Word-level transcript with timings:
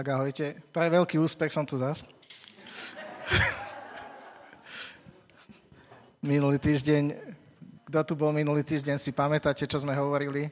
Tak 0.00 0.16
ahojte. 0.16 0.56
Pre 0.72 0.88
veľký 0.88 1.20
úspech 1.20 1.52
som 1.52 1.68
tu 1.68 1.76
zas. 1.76 2.00
minulý 6.24 6.56
týždeň, 6.56 7.12
kto 7.84 8.00
tu 8.08 8.16
bol 8.16 8.32
minulý 8.32 8.64
týždeň, 8.64 8.96
si 8.96 9.12
pamätáte, 9.12 9.68
čo 9.68 9.76
sme 9.76 9.92
hovorili? 9.92 10.48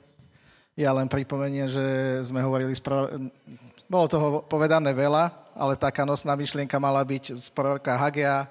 Ja 0.76 0.92
len 0.92 1.08
pripomenie, 1.08 1.64
že 1.64 1.80
sme 2.28 2.44
hovorili, 2.44 2.76
spro... 2.76 3.08
bolo 3.88 4.06
toho 4.12 4.44
povedané 4.44 4.92
veľa, 4.92 5.32
ale 5.56 5.80
taká 5.80 6.04
nosná 6.04 6.36
myšlienka 6.36 6.76
mala 6.76 7.00
byť 7.00 7.32
z 7.32 7.48
proroka 7.48 7.96
Hagea, 7.96 8.44
e, 8.44 8.48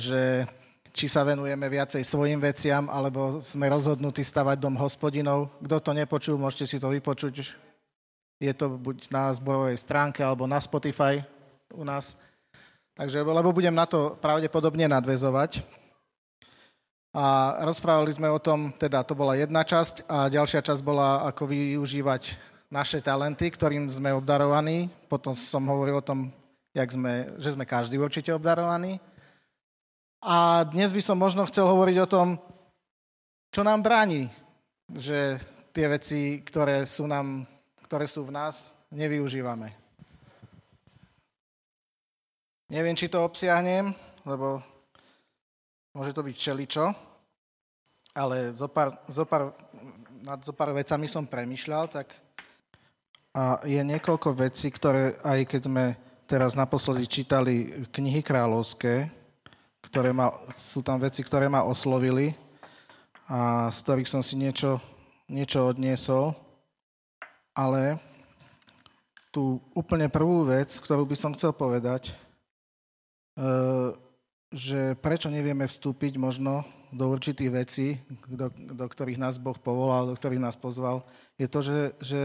že 0.00 0.48
či 0.96 1.12
sa 1.12 1.28
venujeme 1.28 1.68
viacej 1.68 2.08
svojim 2.08 2.40
veciam, 2.40 2.88
alebo 2.88 3.36
sme 3.44 3.68
rozhodnutí 3.68 4.24
stavať 4.24 4.56
dom 4.56 4.80
hospodinov. 4.80 5.52
Kto 5.60 5.76
to 5.76 5.92
nepočul, 5.92 6.40
môžete 6.40 6.64
si 6.64 6.80
to 6.80 6.88
vypočuť 6.88 7.68
je 8.40 8.52
to 8.56 8.80
buď 8.80 9.12
na 9.12 9.28
zborovej 9.36 9.76
stránke 9.76 10.24
alebo 10.24 10.48
na 10.48 10.56
Spotify 10.56 11.20
u 11.76 11.84
nás. 11.84 12.16
Takže, 12.96 13.20
lebo 13.20 13.52
budem 13.52 13.76
na 13.76 13.84
to 13.84 14.16
pravdepodobne 14.18 14.88
nadvezovať. 14.88 15.60
A 17.10 17.58
rozprávali 17.66 18.10
sme 18.14 18.30
o 18.30 18.40
tom, 18.40 18.70
teda 18.74 19.02
to 19.02 19.18
bola 19.18 19.34
jedna 19.36 19.66
časť 19.66 20.06
a 20.06 20.30
ďalšia 20.30 20.62
časť 20.62 20.80
bola, 20.80 21.26
ako 21.26 21.50
využívať 21.50 22.38
naše 22.70 23.02
talenty, 23.02 23.50
ktorým 23.50 23.90
sme 23.90 24.14
obdarovaní. 24.14 24.86
Potom 25.10 25.34
som 25.34 25.66
hovoril 25.66 25.98
o 25.98 26.06
tom, 26.06 26.30
jak 26.70 26.86
sme, 26.86 27.34
že 27.42 27.58
sme 27.58 27.66
každý 27.66 27.98
určite 27.98 28.30
obdarovaní. 28.30 29.02
A 30.22 30.62
dnes 30.70 30.94
by 30.94 31.02
som 31.02 31.18
možno 31.18 31.42
chcel 31.50 31.66
hovoriť 31.66 31.96
o 31.98 32.10
tom, 32.10 32.38
čo 33.50 33.66
nám 33.66 33.82
bráni, 33.82 34.30
že 34.94 35.42
tie 35.74 35.90
veci, 35.90 36.46
ktoré 36.46 36.86
sú 36.86 37.10
nám 37.10 37.42
ktoré 37.90 38.06
sú 38.06 38.22
v 38.22 38.30
nás, 38.30 38.70
nevyužívame. 38.94 39.74
Neviem, 42.70 42.94
či 42.94 43.10
to 43.10 43.18
obsiahnem, 43.18 43.90
lebo 44.22 44.62
môže 45.90 46.14
to 46.14 46.22
byť 46.22 46.36
všeličo, 46.38 46.86
ale 48.14 48.54
zopár, 48.54 48.94
zopár, 49.10 49.58
nad 50.22 50.38
zopár 50.38 50.70
vecami 50.70 51.10
som 51.10 51.26
premyšľal, 51.26 51.90
tak 51.90 52.14
a 53.34 53.58
je 53.66 53.82
niekoľko 53.82 54.38
vecí, 54.38 54.70
ktoré 54.70 55.18
aj 55.26 55.50
keď 55.50 55.60
sme 55.66 55.84
teraz 56.30 56.54
naposledy 56.54 57.10
čítali 57.10 57.74
knihy 57.90 58.22
kráľovské, 58.22 59.10
ktoré 59.90 60.14
ma, 60.14 60.30
sú 60.54 60.78
tam 60.78 61.02
veci, 61.02 61.26
ktoré 61.26 61.50
ma 61.50 61.66
oslovili 61.66 62.38
a 63.26 63.66
z 63.66 63.82
ktorých 63.82 64.06
som 64.14 64.22
si 64.22 64.38
niečo, 64.38 64.78
niečo 65.26 65.66
odniesol 65.66 66.49
ale 67.54 67.98
tú 69.30 69.62
úplne 69.74 70.10
prvú 70.10 70.46
vec, 70.46 70.74
ktorú 70.78 71.06
by 71.06 71.16
som 71.16 71.34
chcel 71.34 71.54
povedať, 71.54 72.10
eh, 73.38 73.94
že 74.50 74.98
prečo 74.98 75.30
nevieme 75.30 75.70
vstúpiť 75.70 76.18
možno 76.18 76.66
do 76.90 77.06
určitých 77.06 77.50
vecí, 77.54 77.88
do, 78.26 78.50
do 78.50 78.86
ktorých 78.90 79.22
nás 79.22 79.38
Boh 79.38 79.54
povolal, 79.54 80.10
do 80.10 80.18
ktorých 80.18 80.42
nás 80.42 80.58
pozval, 80.58 81.06
je 81.38 81.46
to, 81.46 81.62
že, 81.62 81.78
že 82.02 82.22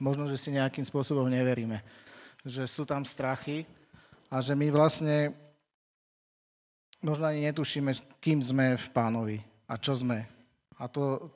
možno, 0.00 0.24
že 0.24 0.40
si 0.40 0.56
nejakým 0.56 0.82
spôsobom 0.88 1.28
neveríme. 1.28 1.84
Že 2.48 2.64
sú 2.64 2.82
tam 2.88 3.04
strachy 3.04 3.68
a 4.32 4.40
že 4.40 4.56
my 4.56 4.72
vlastne 4.72 5.36
možno 7.04 7.28
ani 7.28 7.44
netušíme, 7.52 7.92
kým 8.24 8.40
sme 8.40 8.80
v 8.80 8.86
pánovi 8.96 9.38
a 9.68 9.76
čo 9.76 9.92
sme. 9.92 10.24
A 10.80 10.88
to, 10.88 11.28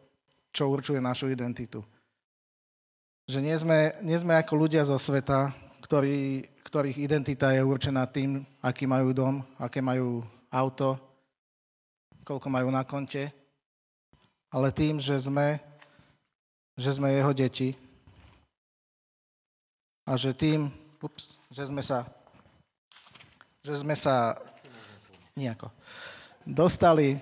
čo 0.49 0.73
určuje 0.73 1.05
našu 1.05 1.29
identitu. 1.29 1.85
Že 3.25 3.39
nie 3.41 3.57
sme, 3.57 3.79
nie 4.05 4.19
sme 4.21 4.37
ako 4.37 4.53
ľudia 4.53 4.85
zo 4.85 5.01
sveta, 5.01 5.49
ktorý, 5.81 6.45
ktorých 6.69 7.01
identita 7.01 7.57
je 7.57 7.65
určená 7.65 8.05
tým, 8.05 8.45
aký 8.61 8.85
majú 8.85 9.17
dom, 9.17 9.35
aké 9.57 9.81
majú 9.81 10.21
auto, 10.53 11.01
koľko 12.25 12.49
majú 12.53 12.69
na 12.69 12.85
konte, 12.85 13.33
ale 14.53 14.69
tým, 14.73 15.01
že 15.01 15.17
sme, 15.17 15.57
že 16.77 16.97
sme 16.97 17.17
jeho 17.17 17.33
deti. 17.33 17.73
A 20.05 20.21
že 20.21 20.37
tým, 20.37 20.69
ups, 21.01 21.41
že 21.49 21.69
sme 21.69 21.81
sa, 21.81 22.05
že 23.65 23.81
sme 23.81 23.97
sa 23.97 24.37
nejako 25.33 25.73
dostali, 26.45 27.17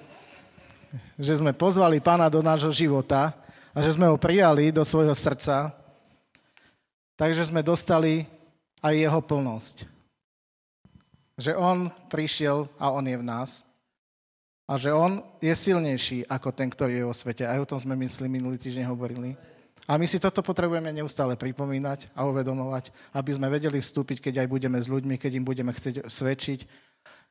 že 1.15 1.39
sme 1.39 1.55
pozvali 1.55 2.03
pána 2.03 2.27
do 2.27 2.43
nášho 2.43 2.71
života 2.75 3.31
a 3.71 3.79
že 3.83 3.95
sme 3.95 4.11
ho 4.11 4.19
prijali 4.19 4.75
do 4.75 4.83
svojho 4.83 5.15
srdca 5.15 5.81
takže 7.22 7.55
sme 7.55 7.62
dostali 7.62 8.27
aj 8.83 8.99
jeho 8.99 9.22
plnosť. 9.22 9.87
Že 11.38 11.55
on 11.55 11.78
prišiel 12.10 12.66
a 12.83 12.91
on 12.91 13.06
je 13.06 13.15
v 13.15 13.22
nás. 13.22 13.62
A 14.66 14.75
že 14.75 14.91
on 14.91 15.22
je 15.38 15.55
silnejší 15.55 16.27
ako 16.27 16.50
ten, 16.50 16.66
ktorý 16.66 16.99
je 16.99 17.06
vo 17.06 17.15
svete. 17.15 17.47
Aj 17.47 17.62
o 17.62 17.69
tom 17.69 17.78
sme 17.78 17.94
mysleli 18.03 18.27
minulý 18.27 18.59
týždeň 18.59 18.91
hovorili. 18.91 19.38
A 19.87 19.94
my 19.94 20.06
si 20.11 20.19
toto 20.19 20.43
potrebujeme 20.43 20.91
neustále 20.91 21.38
pripomínať 21.38 22.11
a 22.11 22.27
uvedomovať, 22.27 22.91
aby 23.15 23.31
sme 23.38 23.47
vedeli 23.47 23.78
vstúpiť, 23.78 24.19
keď 24.19 24.34
aj 24.43 24.49
budeme 24.50 24.78
s 24.82 24.91
ľuďmi, 24.91 25.15
keď 25.15 25.38
im 25.38 25.47
budeme 25.47 25.71
chcieť 25.71 26.11
svedčiť, 26.11 26.66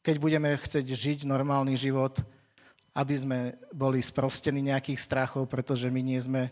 keď 0.07 0.15
budeme 0.23 0.55
chcieť 0.55 0.87
žiť 0.87 1.19
normálny 1.27 1.75
život, 1.75 2.15
aby 2.95 3.15
sme 3.15 3.39
boli 3.75 3.99
sprostení 3.99 4.63
nejakých 4.63 5.03
strachov, 5.03 5.51
pretože 5.51 5.91
my 5.91 5.99
nie 5.99 6.19
sme, 6.19 6.47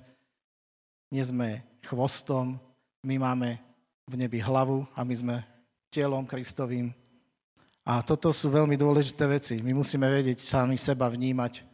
nie 1.12 1.24
sme 1.24 1.64
chvostom, 1.88 2.60
my 3.04 3.16
máme 3.16 3.60
v 4.10 4.14
nebi 4.18 4.40
hlavu 4.42 4.84
a 4.96 5.06
my 5.06 5.16
sme 5.16 5.36
telom 5.94 6.26
Kristovým. 6.26 6.92
A 7.88 8.06
toto 8.06 8.30
sú 8.30 8.54
veľmi 8.54 8.78
dôležité 8.78 9.26
veci. 9.26 9.56
My 9.66 9.74
musíme 9.74 10.06
vedieť 10.06 10.46
sami 10.46 10.78
seba 10.78 11.10
vnímať 11.10 11.66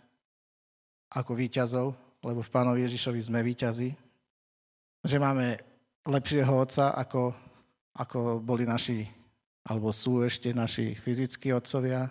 ako 1.12 1.32
výťazov, 1.36 1.88
lebo 2.24 2.40
v 2.40 2.54
Pánovi 2.54 2.88
Ježišovi 2.88 3.20
sme 3.20 3.40
výťazi. 3.44 3.90
Že 5.06 5.18
máme 5.20 5.60
lepšieho 6.08 6.54
otca, 6.56 6.96
ako, 6.96 7.36
ako 7.98 8.40
boli 8.40 8.64
naši, 8.64 9.06
alebo 9.68 9.92
sú 9.92 10.24
ešte 10.24 10.54
naši 10.56 10.96
fyzickí 10.96 11.52
otcovia. 11.52 12.08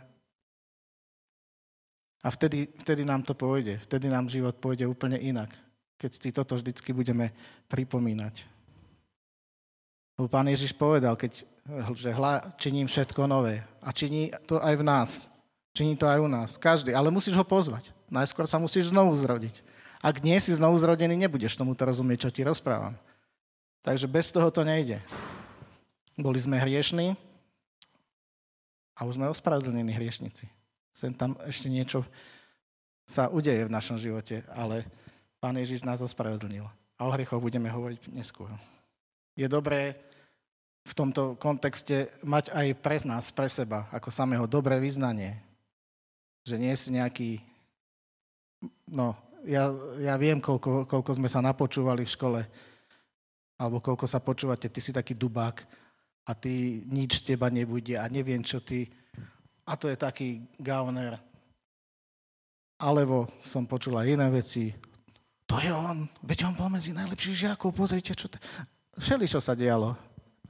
A 2.25 2.29
vtedy, 2.33 2.73
vtedy 2.81 3.05
nám 3.05 3.25
to 3.25 3.37
pôjde. 3.37 3.77
Vtedy 3.85 4.09
nám 4.09 4.33
život 4.33 4.57
pôjde 4.57 4.89
úplne 4.89 5.21
inak. 5.21 5.53
Keď 6.01 6.11
si 6.13 6.33
toto 6.33 6.57
vždycky 6.57 6.93
budeme 6.97 7.33
pripomínať. 7.69 8.54
Lebo 10.15 10.31
pán 10.31 10.47
Ježiš 10.47 10.71
povedal, 10.75 11.19
keď, 11.19 11.43
že 11.95 12.15
hla, 12.15 12.55
činím 12.55 12.87
všetko 12.87 13.27
nové. 13.27 13.67
A 13.83 13.91
činí 13.91 14.31
to 14.47 14.63
aj 14.63 14.75
v 14.79 14.85
nás. 14.87 15.11
Činí 15.75 15.99
to 15.99 16.07
aj 16.07 16.23
u 16.23 16.29
nás. 16.31 16.55
Každý. 16.55 16.95
Ale 16.95 17.11
musíš 17.11 17.35
ho 17.35 17.43
pozvať. 17.43 17.91
Najskôr 18.07 18.47
sa 18.47 18.63
musíš 18.63 18.95
znovu 18.95 19.11
zrodiť. 19.19 19.59
Ak 19.99 20.23
nie 20.23 20.39
si 20.39 20.55
znovu 20.55 20.79
zrodený, 20.79 21.19
nebudeš 21.19 21.59
tomu 21.59 21.75
to 21.75 21.83
rozumieť, 21.83 22.29
čo 22.29 22.31
ti 22.31 22.47
rozprávam. 22.47 22.95
Takže 23.83 24.07
bez 24.07 24.31
toho 24.31 24.47
to 24.55 24.63
nejde. 24.63 25.03
Boli 26.15 26.39
sme 26.39 26.63
hriešní 26.63 27.19
a 28.95 29.01
už 29.03 29.19
sme 29.19 29.33
ospravedlnení 29.33 29.91
hriešnici. 29.91 30.47
Sem 30.95 31.11
tam 31.11 31.35
ešte 31.43 31.67
niečo 31.67 32.07
sa 33.03 33.27
udeje 33.27 33.67
v 33.67 33.75
našom 33.75 33.99
živote, 33.99 34.47
ale 34.55 34.87
Pán 35.43 35.61
Ježiš 35.61 35.85
nás 35.85 36.01
ospravedlnil. 36.01 36.65
A 36.97 37.01
o 37.05 37.13
hriechoch 37.13 37.37
budeme 37.37 37.69
hovoriť 37.69 38.09
neskôr 38.15 38.49
je 39.35 39.47
dobré 39.51 39.99
v 40.85 40.93
tomto 40.93 41.35
kontexte 41.41 42.13
mať 42.23 42.53
aj 42.53 42.67
pre 42.79 42.97
nás, 43.09 43.33
pre 43.33 43.49
seba, 43.49 43.89
ako 43.89 44.13
samého 44.13 44.45
dobré 44.45 44.77
vyznanie. 44.77 45.41
Že 46.45 46.57
nie 46.61 46.75
si 46.77 46.89
nejaký... 46.93 47.31
No, 48.93 49.17
ja, 49.49 49.73
ja 50.01 50.15
viem, 50.21 50.41
koľko, 50.41 50.85
koľko 50.85 51.11
sme 51.17 51.29
sa 51.29 51.41
napočúvali 51.41 52.05
v 52.05 52.15
škole, 52.15 52.41
alebo 53.57 53.81
koľko 53.81 54.05
sa 54.05 54.21
počúvate, 54.21 54.69
ty 54.69 54.81
si 54.85 54.93
taký 54.93 55.17
dubák 55.17 55.65
a 56.29 56.33
ty 56.37 56.85
nič 56.85 57.25
z 57.25 57.33
teba 57.33 57.49
nebude 57.49 57.97
a 57.97 58.05
neviem, 58.09 58.45
čo 58.45 58.61
ty... 58.61 58.89
A 59.65 59.81
to 59.81 59.89
je 59.89 59.97
taký 59.97 60.45
gauner. 60.61 61.17
Alebo 62.77 63.25
som 63.41 63.65
počul 63.65 63.97
aj 63.97 64.13
iné 64.13 64.29
veci. 64.29 64.69
To 65.49 65.57
je 65.57 65.73
on, 65.73 66.05
veď 66.21 66.53
on 66.53 66.57
bol 66.57 66.69
medzi 66.69 66.93
najlepších 66.93 67.49
žiakov, 67.49 67.73
pozrite, 67.73 68.13
čo 68.13 68.29
to... 68.29 68.37
Všeli, 68.99 69.27
čo 69.27 69.43
sa 69.43 69.59
dialo. 69.59 69.99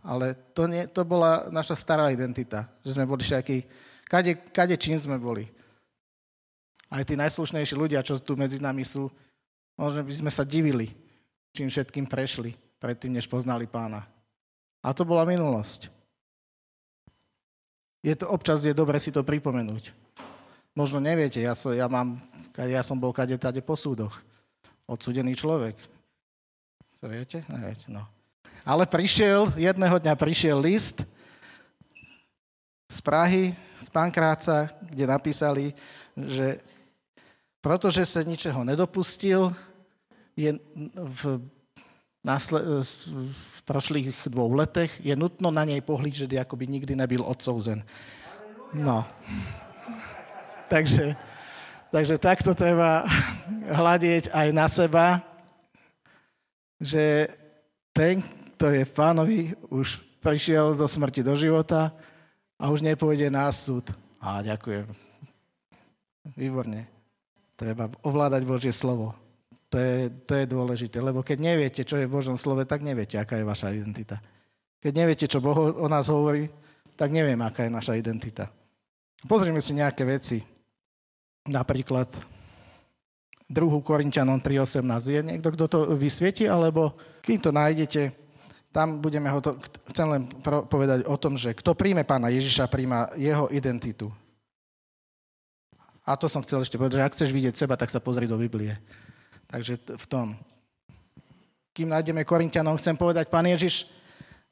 Ale 0.04 0.36
to, 0.52 0.68
nie, 0.68 0.84
to 0.84 1.00
bola 1.00 1.48
naša 1.48 1.72
stará 1.72 2.12
identita, 2.12 2.68
že 2.84 2.92
sme 2.92 3.08
boli 3.08 3.24
všetky, 3.24 3.64
kade, 4.04 4.36
kade 4.52 4.76
čím 4.76 5.00
sme 5.00 5.16
boli. 5.16 5.48
Aj 6.92 7.00
tí 7.08 7.16
najslušnejší 7.16 7.72
ľudia, 7.72 8.04
čo 8.04 8.20
tu 8.20 8.36
medzi 8.36 8.60
nami 8.60 8.84
sú, 8.84 9.08
možno 9.80 10.04
by 10.04 10.12
sme 10.12 10.28
sa 10.28 10.44
divili, 10.44 10.92
čím 11.56 11.72
všetkým 11.72 12.04
prešli, 12.04 12.52
predtým, 12.76 13.16
než 13.16 13.24
poznali 13.24 13.64
pána. 13.64 14.04
A 14.84 14.92
to 14.92 15.08
bola 15.08 15.24
minulosť. 15.24 15.88
Je 18.04 18.12
to, 18.12 18.28
občas 18.28 18.60
je 18.60 18.76
dobre 18.76 19.00
si 19.00 19.08
to 19.08 19.24
pripomenúť. 19.24 19.96
Možno 20.76 21.00
neviete, 21.00 21.40
ja 21.40 21.56
som, 21.56 21.72
ja 21.72 21.88
mám, 21.88 22.20
ja 22.52 22.84
som 22.84 23.00
bol 23.00 23.16
kade 23.16 23.40
tade 23.40 23.64
po 23.64 23.72
súdoch. 23.72 24.20
Odsudený 24.84 25.32
človek. 25.32 25.80
To 27.00 27.08
viete? 27.08 27.40
Neviete, 27.48 27.88
no. 27.88 28.04
Ale 28.64 28.88
prišiel, 28.88 29.52
jedného 29.60 30.00
dňa 30.00 30.16
prišiel 30.16 30.56
list 30.56 31.04
z 32.88 32.98
Prahy, 33.04 33.52
z 33.76 33.88
Pankráca, 33.92 34.72
kde 34.80 35.04
napísali, 35.04 35.76
že 36.16 36.64
protože 37.60 38.08
sa 38.08 38.24
ničeho 38.24 38.64
nedopustil, 38.64 39.52
je 40.32 40.56
v, 40.96 41.20
násle, 42.24 42.60
v 43.28 43.56
prošlých 43.68 44.32
dvou 44.32 44.56
letech, 44.56 44.96
je 45.04 45.12
nutno 45.12 45.52
na 45.52 45.68
nej 45.68 45.84
pohlížet, 45.84 46.32
ako 46.32 46.56
by 46.56 46.64
nikdy 46.64 46.96
nebyl 46.96 47.20
odsouzen. 47.20 47.84
No. 48.72 49.04
takže, 50.72 51.20
takže 51.92 52.16
takto 52.16 52.56
treba 52.56 53.04
hľadieť 53.68 54.32
aj 54.32 54.48
na 54.56 54.66
seba, 54.72 55.20
že 56.80 57.28
ten, 57.92 58.24
kto 58.64 58.72
je 58.72 58.88
pánovi, 58.88 59.52
už 59.68 60.00
prišiel 60.24 60.72
zo 60.72 60.88
smrti 60.88 61.20
do 61.20 61.36
života 61.36 61.92
a 62.56 62.72
už 62.72 62.80
nepôjde 62.80 63.28
na 63.28 63.52
súd. 63.52 63.92
A 64.16 64.40
ďakujem. 64.40 64.88
Výborne. 66.32 66.88
Treba 67.60 67.92
ovládať 68.00 68.48
Božie 68.48 68.72
slovo. 68.72 69.12
To 69.68 69.76
je, 69.76 70.08
to 70.24 70.32
je 70.32 70.48
dôležité, 70.48 70.96
lebo 71.04 71.20
keď 71.20 71.44
neviete, 71.44 71.84
čo 71.84 72.00
je 72.00 72.08
v 72.08 72.16
Božom 72.16 72.40
slove, 72.40 72.64
tak 72.64 72.80
neviete, 72.80 73.20
aká 73.20 73.36
je 73.36 73.44
vaša 73.44 73.68
identita. 73.76 74.16
Keď 74.80 74.92
neviete, 74.96 75.28
čo 75.28 75.44
Boh 75.44 75.76
o 75.76 75.84
nás 75.84 76.08
hovorí, 76.08 76.48
tak 76.96 77.12
neviem, 77.12 77.44
aká 77.44 77.68
je 77.68 77.76
naša 77.76 78.00
identita. 78.00 78.48
Pozrime 79.28 79.60
si 79.60 79.76
nejaké 79.76 80.08
veci. 80.08 80.40
Napríklad 81.52 82.08
2. 83.44 83.60
Korintianom 83.84 84.40
3.18. 84.40 84.80
Je 85.12 85.20
niekto, 85.20 85.52
kto 85.52 85.64
to 85.68 85.78
vysvieti, 86.00 86.48
alebo 86.48 86.96
kým 87.20 87.44
to 87.44 87.52
nájdete, 87.52 88.23
tam 88.74 88.98
budeme 88.98 89.30
ho 89.30 89.38
to, 89.38 89.54
chcem 89.94 90.06
len 90.10 90.22
povedať 90.42 91.06
o 91.06 91.14
tom, 91.14 91.38
že 91.38 91.54
kto 91.54 91.78
príjme 91.78 92.02
pána 92.02 92.26
Ježiša, 92.34 92.66
príjma 92.66 93.14
jeho 93.14 93.46
identitu. 93.54 94.10
A 96.02 96.18
to 96.18 96.26
som 96.26 96.42
chcel 96.42 96.58
ešte 96.58 96.74
povedať, 96.74 96.98
že 96.98 97.06
ak 97.06 97.14
chceš 97.14 97.30
vidieť 97.30 97.54
seba, 97.54 97.78
tak 97.78 97.94
sa 97.94 98.02
pozri 98.02 98.26
do 98.26 98.34
Biblie. 98.34 98.74
Takže 99.46 99.78
v 99.78 100.06
tom. 100.10 100.26
Kým 101.70 101.86
nájdeme 101.94 102.26
Korintianom, 102.26 102.74
chcem 102.74 102.98
povedať, 102.98 103.30
pán 103.30 103.46
Ježiš 103.46 103.86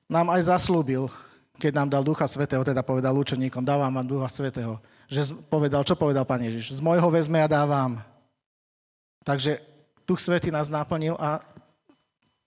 nám 0.06 0.30
aj 0.30 0.54
zaslúbil, 0.54 1.10
keď 1.58 1.72
nám 1.82 1.88
dal 1.90 2.06
Ducha 2.06 2.30
Svetého, 2.30 2.62
teda 2.62 2.86
povedal 2.86 3.18
učeníkom, 3.18 3.66
dávam 3.66 3.90
vám 3.90 4.06
Ducha 4.06 4.30
Svetého. 4.30 4.78
Že 5.10 5.44
povedal, 5.50 5.82
čo 5.82 5.98
povedal 5.98 6.22
pán 6.22 6.40
Ježiš? 6.40 6.78
Z 6.78 6.80
môjho 6.80 7.10
vezme 7.10 7.42
a 7.42 7.50
dávam. 7.50 7.98
Takže 9.26 9.58
Duch 10.06 10.22
Svetý 10.22 10.54
nás 10.54 10.70
naplnil 10.70 11.18
a 11.18 11.42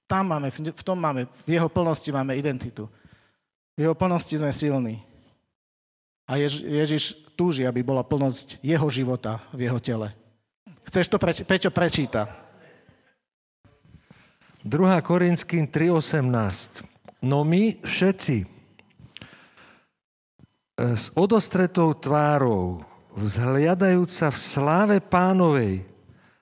tam 0.06 0.30
máme, 0.30 0.54
v 0.54 0.84
tom 0.86 0.98
máme, 1.02 1.26
v 1.46 1.50
jeho 1.58 1.70
plnosti 1.70 2.10
máme 2.14 2.38
identitu. 2.38 2.86
V 3.74 3.90
jeho 3.90 3.96
plnosti 3.98 4.38
sme 4.38 4.54
silní. 4.54 5.02
A 6.26 6.38
Jež, 6.38 6.62
Ježiš 6.62 7.04
túži, 7.38 7.68
aby 7.68 7.84
bola 7.84 8.02
plnosť 8.02 8.62
jeho 8.62 8.88
života 8.90 9.42
v 9.54 9.70
jeho 9.70 9.80
tele. 9.82 10.14
Chceš 10.86 11.10
to, 11.10 11.18
preč, 11.18 11.42
Peťo, 11.44 11.70
prečíta. 11.70 12.30
2. 14.66 14.74
Korinským 15.06 15.70
3.18. 15.70 17.22
No 17.22 17.46
my 17.46 17.82
všetci 17.86 18.38
e, 18.42 18.48
s 20.78 21.14
odostretou 21.14 21.94
tvárou, 21.94 22.82
vzhliadajúca 23.14 24.34
v 24.34 24.38
sláve 24.38 24.98
pánovej, 25.02 25.86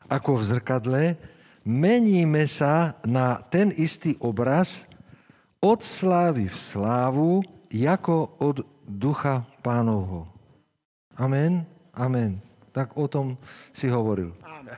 ako 0.08 0.40
v 0.40 0.44
zrkadle, 0.44 1.04
meníme 1.64 2.44
sa 2.48 3.00
na 3.08 3.40
ten 3.40 3.72
istý 3.76 4.20
obraz 4.20 4.88
od 5.64 5.80
slávy 5.80 6.52
v 6.52 6.58
slávu, 6.60 7.32
ako 7.74 8.38
od 8.38 8.58
ducha 8.86 9.48
pánovho. 9.66 10.30
Amen? 11.18 11.66
Amen. 11.96 12.38
Tak 12.70 12.94
o 13.00 13.10
tom 13.10 13.40
si 13.74 13.90
hovoril. 13.90 14.36
Áno. 14.44 14.76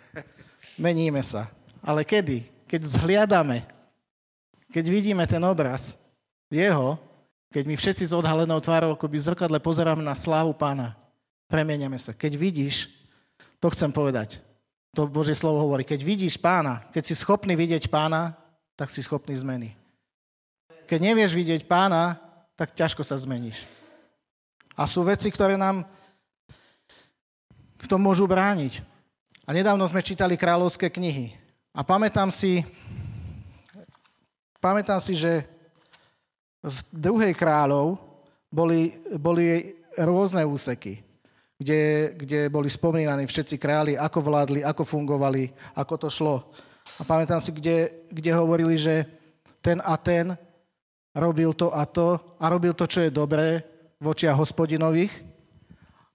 Meníme 0.79 1.19
sa. 1.25 1.51
Ale 1.83 2.07
kedy? 2.07 2.47
Keď 2.69 2.81
zhliadame, 2.85 3.67
keď 4.71 4.85
vidíme 4.87 5.23
ten 5.27 5.41
obraz 5.43 5.99
jeho, 6.47 6.99
keď 7.51 7.63
my 7.67 7.75
všetci 7.79 8.03
s 8.11 8.13
odhalenou 8.15 8.59
tvárou 8.59 8.95
akoby 8.95 9.15
zrkadle 9.15 9.59
pozeráme 9.63 10.03
na 10.03 10.11
slávu 10.11 10.51
pána, 10.51 10.95
premieniame 11.47 11.95
sa. 11.95 12.11
Keď 12.11 12.35
vidíš, 12.35 12.91
to 13.63 13.71
chcem 13.71 13.91
povedať, 13.95 14.43
to 14.95 15.11
Božie 15.11 15.35
slovo 15.35 15.67
hovorí, 15.67 15.83
keď 15.83 15.99
vidíš 16.01 16.39
pána, 16.39 16.87
keď 16.95 17.03
si 17.03 17.13
schopný 17.19 17.53
vidieť 17.59 17.91
pána, 17.91 18.31
tak 18.79 18.87
si 18.87 19.03
schopný 19.03 19.35
zmeny. 19.35 19.75
Keď 20.87 20.99
nevieš 21.03 21.35
vidieť 21.35 21.67
pána, 21.67 22.15
tak 22.55 22.71
ťažko 22.71 23.03
sa 23.03 23.19
zmeníš. 23.19 23.67
A 24.79 24.87
sú 24.87 25.03
veci, 25.03 25.27
ktoré 25.27 25.59
nám 25.59 25.83
v 27.75 27.87
tom 27.91 27.99
môžu 27.99 28.23
brániť. 28.25 28.79
A 29.45 29.53
nedávno 29.53 29.83
sme 29.85 30.01
čítali 30.01 30.39
kráľovské 30.39 30.89
knihy. 30.89 31.35
A 31.75 31.83
pamätám 31.83 32.31
si, 32.31 32.63
pamätám 34.63 34.97
si, 35.03 35.13
že 35.13 35.45
v 36.65 36.77
druhej 36.89 37.35
kráľov 37.37 37.99
boli, 38.49 38.97
boli 39.21 39.77
rôzne 39.99 40.41
úseky 40.41 41.04
kde, 41.55 42.11
kde 42.15 42.39
boli 42.51 42.67
spomínaní 42.67 43.23
všetci 43.27 43.55
králi, 43.55 43.93
ako 43.95 44.19
vládli, 44.21 44.59
ako 44.63 44.83
fungovali, 44.83 45.51
ako 45.75 45.93
to 45.95 46.07
šlo. 46.11 46.35
A 46.99 47.07
pamätám 47.07 47.39
si, 47.39 47.51
kde, 47.51 48.07
kde 48.11 48.31
hovorili, 48.35 48.75
že 48.75 49.07
ten 49.63 49.79
a 49.81 49.95
ten 49.97 50.35
robil 51.15 51.55
to 51.55 51.71
a 51.71 51.87
to 51.87 52.19
a 52.39 52.45
robil 52.51 52.75
to, 52.75 52.85
čo 52.85 53.07
je 53.07 53.11
dobré 53.11 53.63
v 53.99 54.11
hospodinových, 54.11 55.11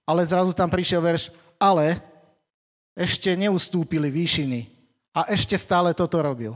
ale 0.05 0.21
zrazu 0.23 0.53
tam 0.53 0.69
prišiel 0.69 1.01
verš, 1.01 1.33
ale 1.57 1.97
ešte 2.93 3.33
neustúpili 3.33 4.13
výšiny 4.13 4.69
a 5.11 5.27
ešte 5.33 5.57
stále 5.57 5.91
toto 5.97 6.21
robil. 6.21 6.53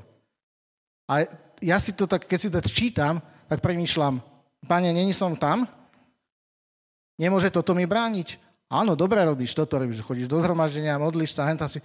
A 1.09 1.25
ja 1.61 1.77
si 1.81 1.91
to 1.93 2.05
tak, 2.05 2.29
keď 2.29 2.37
si 2.39 2.49
to 2.49 2.59
čítam, 2.61 3.21
tak 3.49 3.61
premýšľam, 3.61 4.21
pane, 4.65 4.89
není 4.93 5.13
som 5.13 5.33
tam? 5.33 5.65
Nemôže 7.15 7.49
toto 7.49 7.73
mi 7.73 7.87
brániť? 7.87 8.44
Áno, 8.65 8.97
dobre 8.97 9.21
robíš, 9.21 9.53
toto 9.53 9.77
robíš, 9.77 10.01
chodíš 10.01 10.25
do 10.25 10.41
zhromaždenia, 10.41 10.97
modlíš 10.97 11.37
sa, 11.37 11.45
henta 11.45 11.69
si. 11.69 11.77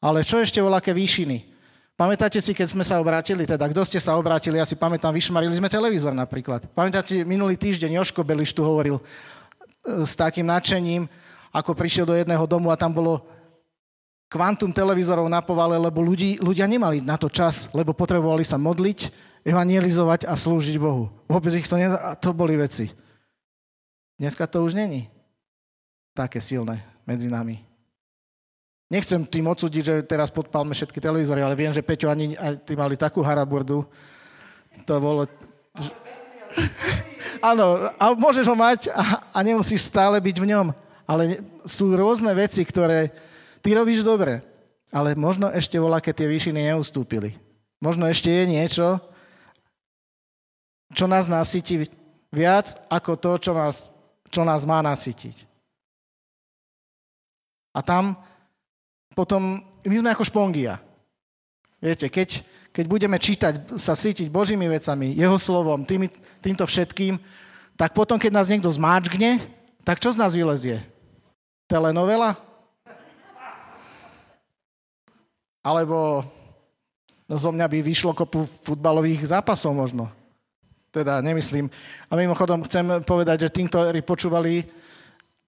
Ale 0.00 0.24
čo 0.24 0.40
ešte 0.40 0.56
voľaké 0.56 0.96
výšiny? 0.96 1.44
Pamätáte 1.92 2.40
si, 2.40 2.56
keď 2.56 2.72
sme 2.72 2.80
sa 2.80 2.96
obrátili, 2.96 3.44
teda 3.44 3.68
kto 3.68 3.84
ste 3.84 4.00
sa 4.00 4.16
obrátili, 4.16 4.56
ja 4.56 4.64
si 4.64 4.72
pamätám, 4.72 5.12
vyšmarili 5.12 5.52
sme 5.52 5.68
televízor 5.68 6.16
napríklad. 6.16 6.64
Pamätáte, 6.72 7.20
minulý 7.28 7.60
týždeň 7.60 8.00
Joško 8.00 8.24
Beliš 8.24 8.56
tu 8.56 8.64
hovoril 8.64 8.96
e, 8.96 9.02
s 10.08 10.16
takým 10.16 10.48
nadšením, 10.48 11.04
ako 11.52 11.76
prišiel 11.76 12.08
do 12.08 12.16
jedného 12.16 12.48
domu 12.48 12.72
a 12.72 12.80
tam 12.80 12.96
bolo 12.96 13.20
kvantum 14.32 14.72
televízorov 14.72 15.28
na 15.28 15.44
povale, 15.44 15.76
lebo 15.76 16.00
ľudí, 16.00 16.40
ľudia 16.40 16.64
nemali 16.64 17.04
na 17.04 17.20
to 17.20 17.28
čas, 17.28 17.68
lebo 17.76 17.92
potrebovali 17.92 18.40
sa 18.40 18.56
modliť, 18.56 19.12
evangelizovať 19.44 20.24
a 20.24 20.32
slúžiť 20.32 20.80
Bohu. 20.80 21.12
Vôbec 21.28 21.52
ich 21.52 21.68
to 21.68 21.76
ne... 21.76 21.92
A 21.92 22.16
to 22.16 22.32
boli 22.32 22.56
veci. 22.56 22.88
Dneska 24.16 24.48
to 24.48 24.64
už 24.64 24.72
není 24.72 25.19
také 26.20 26.36
silné 26.36 26.84
medzi 27.08 27.32
nami. 27.32 27.70
Nechcem 28.90 29.22
tým 29.22 29.46
odsúdiť, 29.46 29.82
že 29.86 29.94
teraz 30.02 30.34
podpálme 30.34 30.74
všetky 30.74 30.98
televízory, 30.98 31.40
ale 31.40 31.54
viem, 31.54 31.70
že 31.70 31.80
Peťo 31.80 32.10
ani, 32.10 32.34
ty 32.66 32.74
mali 32.74 32.98
takú 32.98 33.22
haraburdu. 33.22 33.86
To 34.84 34.94
bolo... 34.98 35.22
Áno, 37.40 37.88
ale 37.96 38.12
môžeš 38.18 38.50
ho 38.50 38.56
mať 38.58 38.90
a, 38.90 39.30
a 39.30 39.38
nemusíš 39.40 39.86
stále 39.86 40.18
byť 40.18 40.36
v 40.42 40.50
ňom. 40.50 40.66
Ale 41.06 41.38
sú 41.64 41.94
rôzne 41.94 42.34
veci, 42.34 42.66
ktoré 42.66 43.14
ty 43.62 43.72
robíš 43.72 44.02
dobre, 44.02 44.42
ale 44.90 45.14
možno 45.14 45.48
ešte 45.54 45.78
volá, 45.78 46.02
keď 46.02 46.26
tie 46.26 46.28
výšiny 46.28 46.74
neustúpili. 46.74 47.38
Možno 47.78 48.10
ešte 48.10 48.28
je 48.28 48.44
niečo, 48.44 48.98
čo 50.92 51.06
nás 51.06 51.30
nasytí 51.30 51.86
viac 52.34 52.74
ako 52.90 53.14
to, 53.14 53.32
čo 53.38 53.52
nás, 53.54 53.94
čo 54.28 54.42
nás 54.42 54.66
má 54.66 54.82
nasytiť. 54.82 55.49
A 57.70 57.80
tam 57.80 58.18
potom, 59.14 59.62
my 59.84 59.96
sme 59.98 60.10
ako 60.10 60.24
špongia. 60.26 60.78
Viete, 61.80 62.06
keď, 62.12 62.44
keď 62.70 62.84
budeme 62.86 63.16
čítať, 63.18 63.74
sa 63.80 63.96
sítiť 63.96 64.28
Božími 64.28 64.68
vecami, 64.68 65.16
Jeho 65.16 65.40
slovom, 65.40 65.82
tými, 65.82 66.12
týmto 66.44 66.68
všetkým, 66.68 67.18
tak 67.74 67.96
potom, 67.96 68.20
keď 68.20 68.32
nás 68.36 68.50
niekto 68.52 68.68
zmáčkne, 68.68 69.40
tak 69.82 69.98
čo 69.98 70.12
z 70.12 70.20
nás 70.20 70.36
vylezie? 70.36 70.84
Telenovela? 71.64 72.36
Alebo 75.64 76.24
no 77.28 77.36
zo 77.36 77.52
mňa 77.52 77.66
by 77.68 77.78
vyšlo 77.84 78.12
kopu 78.16 78.48
futbalových 78.64 79.32
zápasov 79.32 79.72
možno. 79.76 80.08
Teda 80.90 81.22
nemyslím. 81.22 81.70
A 82.10 82.12
mimochodom 82.18 82.64
chcem 82.66 83.04
povedať, 83.06 83.46
že 83.46 83.54
tým, 83.54 83.70
ktorí 83.70 84.02
počúvali 84.02 84.66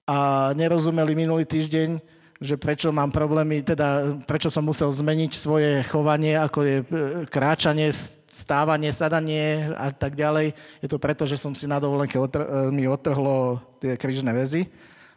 a 0.06 0.50
nerozumeli 0.58 1.14
minulý 1.14 1.46
týždeň, 1.46 2.02
že 2.42 2.58
prečo 2.58 2.90
mám 2.90 3.14
problémy, 3.14 3.62
teda 3.62 4.18
prečo 4.26 4.50
som 4.50 4.66
musel 4.66 4.90
zmeniť 4.90 5.30
svoje 5.30 5.70
chovanie, 5.86 6.34
ako 6.34 6.58
je 6.66 6.76
e, 6.82 6.86
kráčanie, 7.30 7.94
stávanie, 8.34 8.90
sadanie 8.90 9.70
a 9.78 9.94
tak 9.94 10.18
ďalej. 10.18 10.50
Je 10.82 10.88
to 10.90 10.98
preto, 10.98 11.22
že 11.22 11.38
som 11.38 11.54
si 11.54 11.70
na 11.70 11.78
dovolenke 11.78 12.18
otr- 12.18 12.42
e, 12.42 12.74
mi 12.74 12.90
otrhlo 12.90 13.62
tie 13.78 13.94
križné 13.94 14.34
väzy, 14.34 14.66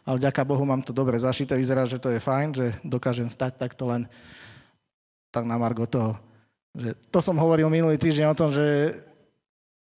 ale 0.06 0.22
vďaka 0.22 0.46
Bohu 0.46 0.62
mám 0.62 0.86
to 0.86 0.94
dobre 0.94 1.18
zašité, 1.18 1.58
vyzerá, 1.58 1.82
že 1.82 1.98
to 1.98 2.14
je 2.14 2.22
fajn, 2.22 2.48
že 2.54 2.66
dokážem 2.86 3.26
stať 3.26 3.58
takto 3.58 3.90
len 3.90 4.06
tak 5.34 5.42
na 5.42 5.58
margo 5.58 5.82
toho. 5.82 6.14
Že 6.78 6.94
to 7.10 7.18
som 7.18 7.34
hovoril 7.42 7.66
minulý 7.66 7.98
týždeň 7.98 8.26
o 8.30 8.38
tom, 8.38 8.54
že 8.54 8.94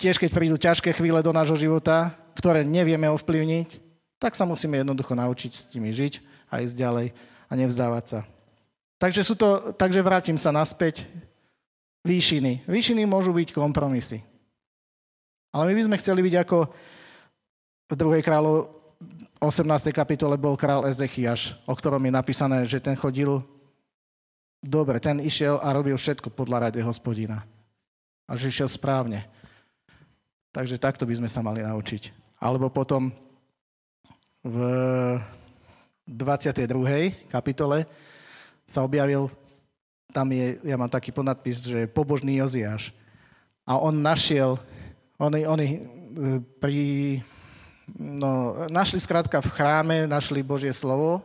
tiež 0.00 0.16
keď 0.16 0.30
prídu 0.32 0.56
ťažké 0.56 0.96
chvíle 0.96 1.20
do 1.20 1.36
nášho 1.36 1.60
života, 1.60 2.16
ktoré 2.32 2.64
nevieme 2.64 3.04
ovplyvniť, 3.12 3.87
tak 4.18 4.34
sa 4.34 4.42
musíme 4.44 4.78
jednoducho 4.78 5.14
naučiť 5.14 5.52
s 5.54 5.62
nimi 5.72 5.94
žiť 5.94 6.20
a 6.50 6.60
ísť 6.60 6.74
ďalej 6.74 7.06
a 7.48 7.52
nevzdávať 7.54 8.04
sa. 8.06 8.20
Takže, 8.98 9.22
sú 9.22 9.38
to, 9.38 9.72
takže 9.78 10.02
vrátim 10.02 10.34
sa 10.34 10.50
naspäť. 10.50 11.06
Výšiny. 12.02 12.66
Výšiny 12.66 13.06
môžu 13.06 13.30
byť 13.30 13.54
kompromisy. 13.54 14.22
Ale 15.54 15.70
my 15.70 15.72
by 15.78 15.82
sme 15.86 16.00
chceli 16.02 16.20
byť 16.26 16.34
ako 16.42 16.58
v 17.88 17.94
druhej 17.94 18.22
kráľov 18.26 18.74
18. 19.38 19.94
kapitole 19.94 20.34
bol 20.34 20.58
král 20.58 20.82
Ezechiaš, 20.82 21.54
o 21.62 21.74
ktorom 21.78 22.02
je 22.02 22.12
napísané, 22.12 22.66
že 22.66 22.82
ten 22.82 22.98
chodil 22.98 23.38
dobre, 24.58 24.98
ten 24.98 25.22
išiel 25.22 25.62
a 25.62 25.70
robil 25.70 25.94
všetko 25.94 26.34
podľa 26.34 26.68
rady 26.68 26.82
hospodina. 26.82 27.46
A 28.26 28.34
že 28.34 28.50
išiel 28.50 28.66
správne. 28.66 29.24
Takže 30.50 30.74
takto 30.74 31.06
by 31.06 31.22
sme 31.22 31.30
sa 31.30 31.38
mali 31.38 31.62
naučiť. 31.62 32.10
Alebo 32.42 32.66
potom 32.66 33.14
v 34.42 34.58
22. 36.06 37.28
kapitole 37.28 37.84
sa 38.64 38.84
objavil, 38.86 39.28
tam 40.08 40.32
je, 40.32 40.56
ja 40.64 40.76
mám 40.80 40.88
taký 40.88 41.12
podnadpis, 41.12 41.68
že 41.68 41.90
pobožný 41.90 42.40
Joziáš. 42.40 42.96
A 43.68 43.76
on 43.76 43.92
našiel, 43.92 44.56
oni, 45.20 45.44
oni 45.44 45.66
e, 45.68 45.80
pri, 46.56 46.78
no, 47.98 48.64
našli 48.72 48.96
skrátka 48.96 49.44
v 49.44 49.52
chráme, 49.52 50.08
našli 50.08 50.40
Božie 50.40 50.72
slovo 50.72 51.20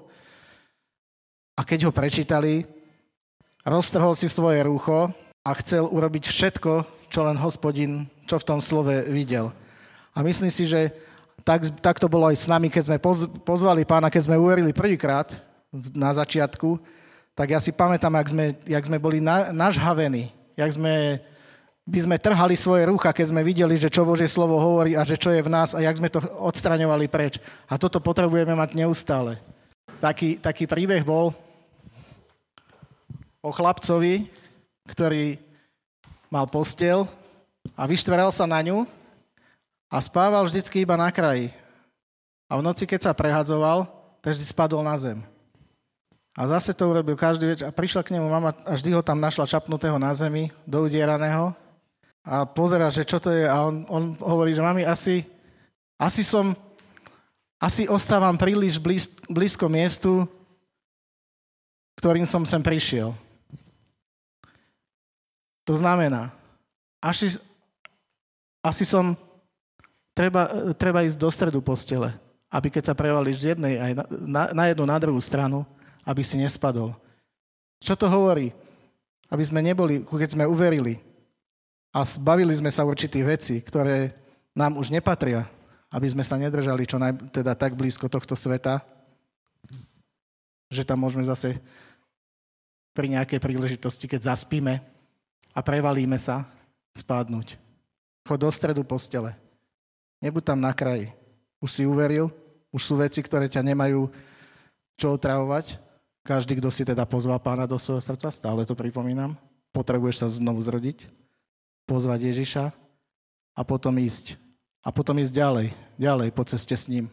a 1.55 1.61
keď 1.63 1.87
ho 1.87 1.91
prečítali, 1.95 2.67
roztrhol 3.63 4.17
si 4.17 4.27
svoje 4.27 4.59
rúcho 4.65 5.13
a 5.47 5.51
chcel 5.63 5.87
urobiť 5.87 6.27
všetko, 6.27 6.73
čo 7.07 7.19
len 7.23 7.39
hospodin, 7.39 8.09
čo 8.27 8.35
v 8.41 8.47
tom 8.47 8.59
slove 8.59 9.07
videl. 9.07 9.53
A 10.11 10.25
myslím 10.25 10.51
si, 10.51 10.67
že 10.67 10.91
tak, 11.41 11.65
tak 11.81 11.97
to 11.97 12.05
bolo 12.05 12.29
aj 12.29 12.37
s 12.37 12.45
nami, 12.45 12.69
keď 12.69 12.83
sme 12.93 12.97
pozvali 13.41 13.83
pána, 13.83 14.13
keď 14.13 14.29
sme 14.29 14.37
uverili 14.37 14.71
prvýkrát 14.71 15.33
na 15.91 16.13
začiatku, 16.13 16.77
tak 17.33 17.49
ja 17.49 17.59
si 17.59 17.73
pamätám, 17.73 18.13
jak 18.13 18.29
sme, 18.29 18.45
jak 18.69 18.83
sme 18.85 18.97
boli 19.01 19.17
na, 19.17 19.49
nažhavení, 19.49 20.29
jak 20.53 20.69
sme, 20.69 21.17
by 21.83 21.99
sme 21.99 22.15
trhali 22.21 22.53
svoje 22.53 22.85
rúcha, 22.85 23.09
keď 23.09 23.33
sme 23.33 23.41
videli, 23.41 23.75
že 23.75 23.89
čo 23.89 24.05
Božie 24.05 24.29
slovo 24.29 24.61
hovorí 24.61 24.93
a 24.93 25.01
že 25.01 25.17
čo 25.17 25.33
je 25.33 25.41
v 25.41 25.49
nás 25.49 25.73
a 25.73 25.81
jak 25.81 25.97
sme 25.97 26.13
to 26.13 26.21
odstraňovali 26.21 27.09
preč. 27.09 27.41
A 27.65 27.75
toto 27.81 27.97
potrebujeme 27.97 28.53
mať 28.53 28.77
neustále. 28.77 29.41
Taký, 29.97 30.37
taký 30.37 30.69
príbeh 30.69 31.01
bol 31.01 31.33
o 33.43 33.49
chlapcovi, 33.51 34.29
ktorý 34.87 35.41
mal 36.31 36.47
postel 36.47 37.09
a 37.75 37.83
vyštverel 37.89 38.31
sa 38.31 38.47
na 38.47 38.61
ňu 38.61 38.87
a 39.93 40.01
spával 40.01 40.41
vždycky 40.49 40.81
iba 40.81 40.97
na 40.97 41.13
kraji. 41.13 41.53
A 42.49 42.57
v 42.57 42.65
noci, 42.65 42.89
keď 42.89 43.05
sa 43.05 43.13
prehadzoval, 43.13 43.85
tak 44.25 44.33
vždy 44.33 44.45
spadol 44.49 44.81
na 44.81 44.97
zem. 44.97 45.21
A 46.33 46.49
zase 46.49 46.73
to 46.73 46.89
urobil 46.89 47.13
každý 47.13 47.53
večer. 47.53 47.69
A 47.69 47.75
prišla 47.75 48.01
k 48.01 48.17
nemu 48.17 48.25
mama 48.25 48.57
a 48.65 48.73
vždy 48.73 48.89
ho 48.97 49.05
tam 49.05 49.21
našla 49.21 49.45
čapnutého 49.45 50.01
na 50.01 50.09
zemi, 50.17 50.49
doudieraného. 50.65 51.53
A 52.25 52.49
pozera, 52.49 52.89
že 52.89 53.05
čo 53.05 53.21
to 53.21 53.29
je. 53.29 53.45
A 53.45 53.61
on, 53.61 53.85
on 53.85 54.17
hovorí, 54.17 54.57
že 54.57 54.65
mami, 54.65 54.81
asi, 54.81 55.29
asi 56.01 56.25
som, 56.25 56.57
asi 57.61 57.85
ostávam 57.85 58.33
príliš 58.33 58.81
blíz, 58.81 59.05
blízko 59.29 59.69
miestu, 59.69 60.25
ktorým 62.01 62.25
som 62.25 62.41
sem 62.49 62.65
prišiel. 62.65 63.13
To 65.69 65.77
znamená, 65.77 66.33
asi, 66.97 67.37
asi 68.65 68.89
som 68.89 69.13
treba, 70.13 70.73
treba 70.77 71.01
ísť 71.05 71.17
do 71.17 71.29
stredu 71.29 71.59
postele, 71.59 72.13
aby 72.49 72.69
keď 72.69 72.93
sa 72.93 72.97
prevalíš 72.97 73.43
z 73.43 73.57
jednej 73.57 73.81
aj 73.81 73.91
na, 73.97 74.03
na, 74.09 74.43
na 74.53 74.63
jednu, 74.69 74.85
na 74.85 74.97
druhú 75.01 75.19
stranu, 75.19 75.65
aby 76.05 76.21
si 76.21 76.37
nespadol. 76.39 76.93
Čo 77.83 77.99
to 77.99 78.07
hovorí? 78.07 78.53
Aby 79.27 79.43
sme 79.43 79.59
neboli, 79.65 80.05
keď 80.05 80.37
sme 80.37 80.45
uverili 80.47 81.01
a 81.91 82.05
zbavili 82.05 82.53
sme 82.53 82.69
sa 82.69 82.85
určitých 82.85 83.25
vecí, 83.25 83.55
ktoré 83.59 84.13
nám 84.53 84.77
už 84.77 84.93
nepatria, 84.93 85.49
aby 85.89 86.07
sme 86.09 86.21
sa 86.25 86.37
nedržali 86.37 86.85
čo 86.85 87.01
naj, 87.01 87.33
teda 87.33 87.57
tak 87.57 87.73
blízko 87.73 88.09
tohto 88.09 88.37
sveta, 88.37 88.81
že 90.69 90.81
tam 90.81 91.01
môžeme 91.05 91.21
zase 91.25 91.61
pri 92.93 93.09
nejakej 93.09 93.41
príležitosti, 93.41 94.05
keď 94.05 94.33
zaspíme 94.33 94.81
a 95.53 95.59
prevalíme 95.61 96.17
sa, 96.17 96.45
spadnúť. 96.93 97.57
Chod 98.25 98.39
do 98.41 98.49
stredu 98.53 98.85
postele. 98.85 99.33
Nebuď 100.23 100.55
tam 100.55 100.63
na 100.63 100.71
kraji. 100.71 101.11
Už 101.59 101.69
si 101.75 101.83
uveril, 101.83 102.31
už 102.71 102.79
sú 102.79 102.95
veci, 102.95 103.19
ktoré 103.19 103.51
ťa 103.51 103.59
nemajú 103.59 104.07
čo 104.95 105.19
otravovať. 105.19 105.83
Každý, 106.23 106.63
kto 106.63 106.71
si 106.71 106.87
teda 106.87 107.03
pozval 107.03 107.43
pána 107.43 107.67
do 107.67 107.75
svojho 107.75 107.99
srdca, 107.99 108.31
stále 108.31 108.63
to 108.63 108.71
pripomínam, 108.71 109.35
potrebuješ 109.75 110.23
sa 110.23 110.27
znovu 110.31 110.63
zrodiť, 110.63 111.03
pozvať 111.83 112.31
Ježiša 112.31 112.71
a 113.59 113.61
potom 113.67 113.99
ísť. 113.99 114.39
A 114.83 114.95
potom 114.95 115.19
ísť 115.19 115.35
ďalej, 115.35 115.67
ďalej 115.99 116.29
po 116.31 116.47
ceste 116.47 116.75
s 116.79 116.87
ním. 116.87 117.11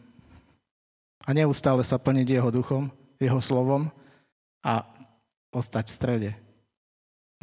A 1.27 1.35
neustále 1.35 1.83
sa 1.83 1.99
plniť 1.99 2.39
jeho 2.39 2.47
duchom, 2.47 2.87
jeho 3.19 3.43
slovom 3.43 3.91
a 4.63 4.87
ostať 5.51 5.85
v 5.91 5.95
strede. 5.95 6.31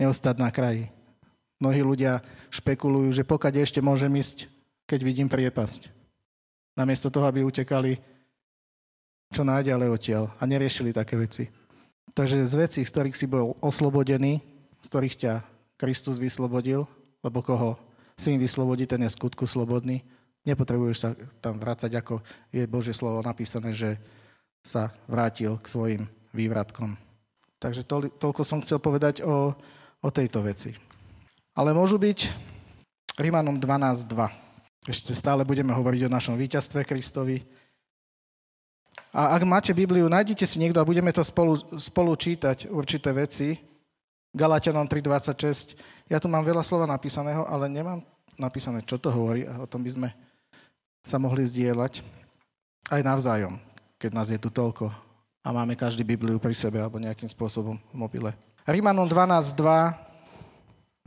Neostať 0.01 0.41
na 0.41 0.49
kraji. 0.49 0.89
Mnohí 1.61 1.85
ľudia 1.85 2.25
špekulujú, 2.49 3.13
že 3.13 3.29
pokaď 3.29 3.69
ešte 3.69 3.85
môžem 3.85 4.11
ísť 4.17 4.49
keď 4.89 5.01
vidím 5.05 5.29
priepasť. 5.29 5.93
Namiesto 6.73 7.13
toho, 7.13 7.29
aby 7.29 7.45
utekali 7.45 8.01
čo 9.29 9.45
najďalej 9.45 9.89
odtiaľ 9.93 10.25
a 10.41 10.43
neriešili 10.49 10.97
také 10.97 11.21
veci. 11.21 11.45
Takže 12.17 12.49
z 12.49 12.55
vecí, 12.57 12.81
z 12.81 12.91
ktorých 12.91 13.19
si 13.19 13.29
bol 13.29 13.53
oslobodený, 13.61 14.41
z 14.81 14.87
ktorých 14.89 15.19
ťa 15.21 15.33
Kristus 15.77 16.17
vyslobodil, 16.17 16.89
lebo 17.21 17.45
koho 17.45 17.77
syn 18.17 18.41
vyslobodí, 18.41 18.89
ten 18.89 19.05
je 19.05 19.13
skutku 19.13 19.45
slobodný, 19.45 20.01
nepotrebuješ 20.49 20.97
sa 20.97 21.13
tam 21.45 21.61
vrácať, 21.61 22.01
ako 22.01 22.25
je 22.49 22.65
Božie 22.65 22.97
slovo 22.97 23.21
napísané, 23.21 23.77
že 23.77 24.01
sa 24.65 24.91
vrátil 25.07 25.61
k 25.61 25.67
svojim 25.71 26.03
vývratkom. 26.33 26.97
Takže 27.61 27.85
to, 27.85 28.09
toľko 28.17 28.43
som 28.43 28.63
chcel 28.65 28.81
povedať 28.81 29.21
o, 29.23 29.53
o 30.01 30.09
tejto 30.09 30.41
veci. 30.43 30.73
Ale 31.59 31.75
môžu 31.75 31.99
byť 32.01 32.19
Rímanom 33.19 33.59
12.2. 33.59 34.48
Ešte 34.87 35.17
stále 35.17 35.43
budeme 35.43 35.75
hovoriť 35.75 36.07
o 36.07 36.15
našom 36.15 36.39
víťazstve 36.39 36.87
Kristovi. 36.87 37.43
A 39.11 39.35
ak 39.35 39.43
máte 39.49 39.73
Bibliu, 39.73 40.07
nájdite 40.07 40.45
si 40.45 40.61
niekto 40.61 40.79
a 40.79 40.87
budeme 40.87 41.11
to 41.11 41.25
spolu, 41.25 41.57
spolu 41.81 42.13
čítať 42.15 42.69
určité 42.69 43.11
veci. 43.11 43.59
Galatianom 44.37 44.85
3.26. 44.85 45.75
Ja 46.13 46.21
tu 46.21 46.29
mám 46.29 46.45
veľa 46.45 46.61
slova 46.61 46.85
napísaného, 46.85 47.49
ale 47.49 47.67
nemám 47.67 48.05
napísané, 48.37 48.85
čo 48.85 49.01
to 49.01 49.11
hovorí 49.11 49.49
a 49.49 49.59
o 49.59 49.67
tom 49.67 49.83
by 49.83 49.91
sme 49.91 50.09
sa 51.03 51.17
mohli 51.17 51.43
zdieľať 51.49 52.05
aj 52.93 53.01
navzájom, 53.01 53.57
keď 53.97 54.11
nás 54.13 54.29
je 54.29 54.39
tu 54.39 54.53
toľko 54.53 54.93
a 55.43 55.49
máme 55.49 55.73
každý 55.73 56.05
Bibliu 56.05 56.37
pri 56.37 56.53
sebe 56.53 56.77
alebo 56.77 57.01
nejakým 57.01 57.29
spôsobom 57.29 57.81
v 57.81 57.97
mobile. 57.97 58.31
Rímanom 58.69 59.09
12.2, 59.09 59.57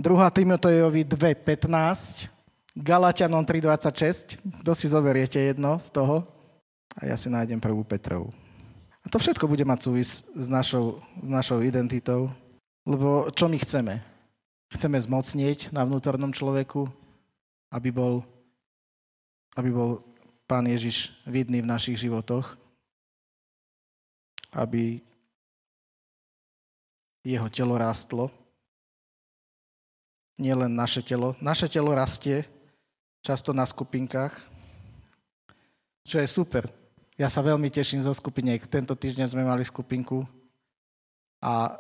2. 0.01 0.37
Timotejovi 0.41 1.05
2.15, 1.05 2.25
Galatianom 2.71 3.43
3.26, 3.43 4.63
kto 4.63 4.71
si 4.71 4.87
zoberiete 4.87 5.35
jedno 5.43 5.75
z 5.75 5.91
toho 5.91 6.23
a 6.95 7.03
ja 7.03 7.19
si 7.19 7.27
nájdem 7.27 7.59
prvú 7.59 7.83
Petrovu. 7.83 8.31
A 9.03 9.11
to 9.11 9.19
všetko 9.19 9.43
bude 9.43 9.67
mať 9.67 9.79
súvis 9.91 10.23
s 10.31 10.47
našou, 10.47 11.03
s 11.19 11.27
našou 11.27 11.59
identitou, 11.67 12.31
lebo 12.87 13.27
čo 13.35 13.51
my 13.51 13.59
chceme? 13.59 13.99
Chceme 14.71 14.95
zmocnieť 15.03 15.75
na 15.75 15.83
vnútornom 15.83 16.31
človeku, 16.31 16.87
aby 17.75 17.91
bol, 17.91 18.23
aby 19.59 19.67
bol 19.67 19.99
Pán 20.47 20.63
Ježiš 20.63 21.11
vidný 21.27 21.59
v 21.59 21.71
našich 21.75 21.99
životoch, 21.99 22.55
aby 24.55 25.03
jeho 27.23 27.47
telo 27.51 27.75
rástlo. 27.75 28.31
Nie 30.39 30.55
len 30.55 30.71
naše 30.71 31.03
telo. 31.03 31.35
Naše 31.43 31.67
telo 31.67 31.91
rastie, 31.95 32.47
často 33.21 33.53
na 33.53 33.65
skupinkách, 33.65 34.33
čo 36.05 36.17
je 36.17 36.27
super. 36.27 36.67
Ja 37.15 37.29
sa 37.29 37.45
veľmi 37.45 37.69
teším 37.69 38.01
zo 38.01 38.11
skupiniek. 38.11 38.65
Tento 38.65 38.97
týždeň 38.97 39.29
sme 39.29 39.45
mali 39.45 39.61
skupinku 39.61 40.25
a 41.41 41.77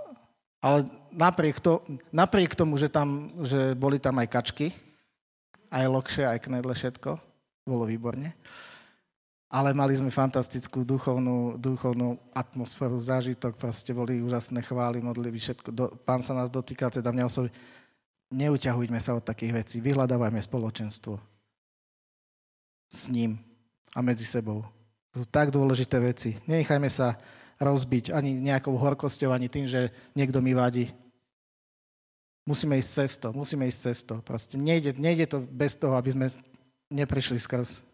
Ale 0.61 0.85
napriek, 1.09 1.57
to, 1.57 1.81
napriek 2.13 2.53
tomu, 2.53 2.77
že, 2.77 2.85
tam, 2.85 3.33
že 3.41 3.73
boli 3.73 3.97
tam 3.97 4.21
aj 4.21 4.29
kačky, 4.29 4.69
aj 5.73 5.85
lokše, 5.89 6.21
aj 6.21 6.37
knedle, 6.45 6.77
všetko, 6.77 7.17
bolo 7.65 7.89
výborne. 7.89 8.37
Ale 9.49 9.73
mali 9.73 9.97
sme 9.97 10.13
fantastickú 10.13 10.85
duchovnú, 10.85 11.57
duchovnú 11.57 12.21
atmosféru, 12.29 13.01
zážitok, 13.01 13.57
proste 13.57 13.89
boli 13.89 14.21
úžasné 14.21 14.61
chvály, 14.61 15.01
modlivy, 15.01 15.41
všetko. 15.41 15.69
Do, 15.73 15.89
pán 16.05 16.21
sa 16.21 16.37
nás 16.37 16.53
dotýkal, 16.53 16.93
teda 16.93 17.09
mňa 17.09 17.25
osoby. 17.25 17.49
Neuťahujme 18.29 19.01
sa 19.01 19.17
od 19.17 19.25
takých 19.25 19.65
vecí, 19.65 19.75
vyhľadávajme 19.81 20.45
spoločenstvo 20.45 21.30
s 22.91 23.07
ním 23.07 23.39
a 23.95 24.03
medzi 24.03 24.27
sebou. 24.27 24.67
To 25.15 25.23
sú 25.23 25.27
tak 25.27 25.51
dôležité 25.51 25.99
veci. 26.03 26.35
Nenechajme 26.43 26.91
sa 26.91 27.15
rozbiť 27.59 28.11
ani 28.11 28.35
nejakou 28.35 28.75
horkosťou, 28.75 29.31
ani 29.31 29.47
tým, 29.47 29.67
že 29.67 29.91
niekto 30.11 30.43
mi 30.43 30.51
vadí. 30.51 30.91
Musíme 32.43 32.75
ísť 32.75 32.91
cesto, 32.91 33.27
musíme 33.31 33.69
ísť 33.69 33.79
cesto. 33.91 34.13
Proste 34.25 34.57
nejde, 34.57 34.97
nejde 34.97 35.29
to 35.29 35.39
bez 35.45 35.77
toho, 35.77 35.93
aby 35.95 36.11
sme 36.11 36.27
neprišli 36.89 37.37
skrz, 37.37 37.85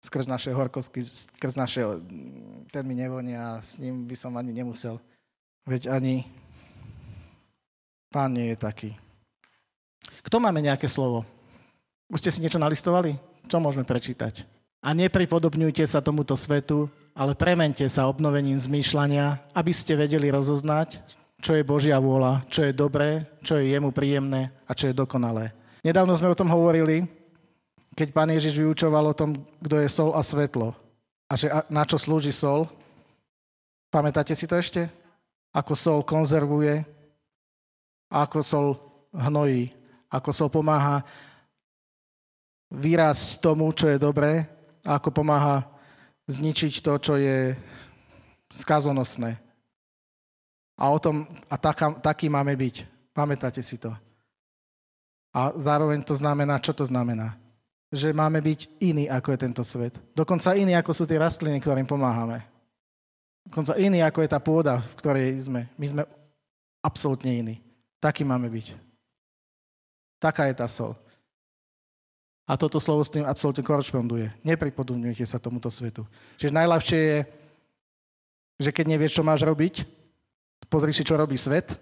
skrz 0.00 0.24
naše 0.30 0.54
horkosti, 0.54 1.02
skrz 1.02 1.54
naše, 1.58 1.82
ten 2.70 2.84
mi 2.86 2.94
nevonia 2.94 3.58
a 3.58 3.60
s 3.60 3.76
ním 3.82 4.06
by 4.06 4.16
som 4.16 4.32
ani 4.38 4.54
nemusel. 4.54 5.02
Veď 5.66 5.90
ani 5.90 6.22
pán 8.14 8.30
nie 8.32 8.54
je 8.54 8.56
taký. 8.56 8.90
Kto 10.22 10.38
máme 10.38 10.62
nejaké 10.62 10.86
slovo? 10.86 11.26
Už 12.06 12.22
ste 12.22 12.30
si 12.30 12.38
niečo 12.38 12.62
nalistovali? 12.62 13.18
Čo 13.46 13.62
môžeme 13.62 13.86
prečítať? 13.86 14.42
A 14.82 14.94
nepripodobňujte 14.94 15.82
sa 15.86 16.02
tomuto 16.02 16.34
svetu, 16.34 16.90
ale 17.16 17.34
premente 17.34 17.82
sa 17.86 18.10
obnovením 18.10 18.58
zmýšľania, 18.58 19.40
aby 19.54 19.72
ste 19.72 19.98
vedeli 19.98 20.30
rozoznať, 20.30 21.00
čo 21.40 21.54
je 21.54 21.66
Božia 21.66 21.96
vôľa, 22.02 22.44
čo 22.50 22.66
je 22.66 22.74
dobré, 22.74 23.24
čo 23.42 23.58
je 23.58 23.72
jemu 23.72 23.90
príjemné 23.94 24.50
a 24.66 24.74
čo 24.74 24.90
je 24.90 24.98
dokonalé. 24.98 25.54
Nedávno 25.86 26.12
sme 26.18 26.30
o 26.30 26.38
tom 26.38 26.50
hovorili, 26.50 27.06
keď 27.96 28.08
pán 28.12 28.28
Ježiš 28.28 28.58
vyučoval 28.58 29.10
o 29.10 29.16
tom, 29.16 29.38
kto 29.62 29.80
je 29.80 29.88
sol 29.88 30.10
a 30.12 30.20
svetlo. 30.20 30.76
A 31.26 31.34
že 31.34 31.48
na 31.70 31.82
čo 31.88 31.96
slúži 31.96 32.30
sol. 32.30 32.68
Pamätáte 33.88 34.34
si 34.36 34.44
to 34.44 34.58
ešte? 34.58 34.90
Ako 35.56 35.72
sol 35.72 36.04
konzervuje, 36.04 36.84
ako 38.12 38.38
sol 38.44 38.68
hnojí, 39.16 39.72
ako 40.12 40.30
sol 40.30 40.48
pomáha 40.52 41.00
vyrásť 42.76 43.40
tomu, 43.40 43.72
čo 43.72 43.88
je 43.88 43.96
dobré 43.96 44.44
a 44.84 45.00
ako 45.00 45.08
pomáha 45.08 45.64
zničiť 46.28 46.84
to, 46.84 46.92
čo 47.00 47.14
je 47.16 47.56
skazonosné. 48.52 49.40
A, 50.76 50.92
o 50.92 50.98
tom, 51.00 51.24
a 51.48 51.56
taká, 51.56 51.96
taký 52.04 52.28
máme 52.28 52.52
byť. 52.52 52.84
Pamätáte 53.16 53.64
si 53.64 53.80
to. 53.80 53.96
A 55.32 55.56
zároveň 55.56 56.04
to 56.04 56.12
znamená, 56.12 56.60
čo 56.60 56.76
to 56.76 56.84
znamená? 56.84 57.32
Že 57.88 58.12
máme 58.12 58.44
byť 58.44 58.84
iný, 58.84 59.08
ako 59.08 59.32
je 59.32 59.38
tento 59.40 59.64
svet. 59.64 59.96
Dokonca 60.12 60.52
iný, 60.52 60.76
ako 60.76 60.92
sú 60.92 61.04
tie 61.08 61.16
rastliny, 61.16 61.56
ktorým 61.64 61.88
pomáhame. 61.88 62.44
Dokonca 63.48 63.78
iný, 63.80 64.04
ako 64.04 64.20
je 64.20 64.28
tá 64.28 64.40
pôda, 64.42 64.84
v 64.84 64.94
ktorej 65.00 65.26
sme. 65.48 65.70
My 65.80 65.86
sme 65.88 66.02
absolútne 66.84 67.32
iní. 67.32 67.56
Taký 68.02 68.26
máme 68.26 68.52
byť. 68.52 68.76
Taká 70.20 70.50
je 70.50 70.54
tá 70.60 70.68
sol. 70.68 70.92
A 72.46 72.54
toto 72.54 72.78
slovo 72.78 73.02
s 73.02 73.10
tým 73.10 73.26
absolútne 73.26 73.66
korešponduje. 73.66 74.30
Nepripodobňujte 74.46 75.26
sa 75.26 75.42
tomuto 75.42 75.66
svetu. 75.66 76.06
Čiže 76.38 76.54
najľahšie 76.54 77.00
je, 77.02 77.18
že 78.62 78.70
keď 78.70 78.86
nevieš, 78.94 79.18
čo 79.18 79.26
máš 79.26 79.42
robiť, 79.42 79.82
pozri 80.70 80.94
si, 80.94 81.02
čo 81.02 81.18
robí 81.18 81.34
svet 81.34 81.74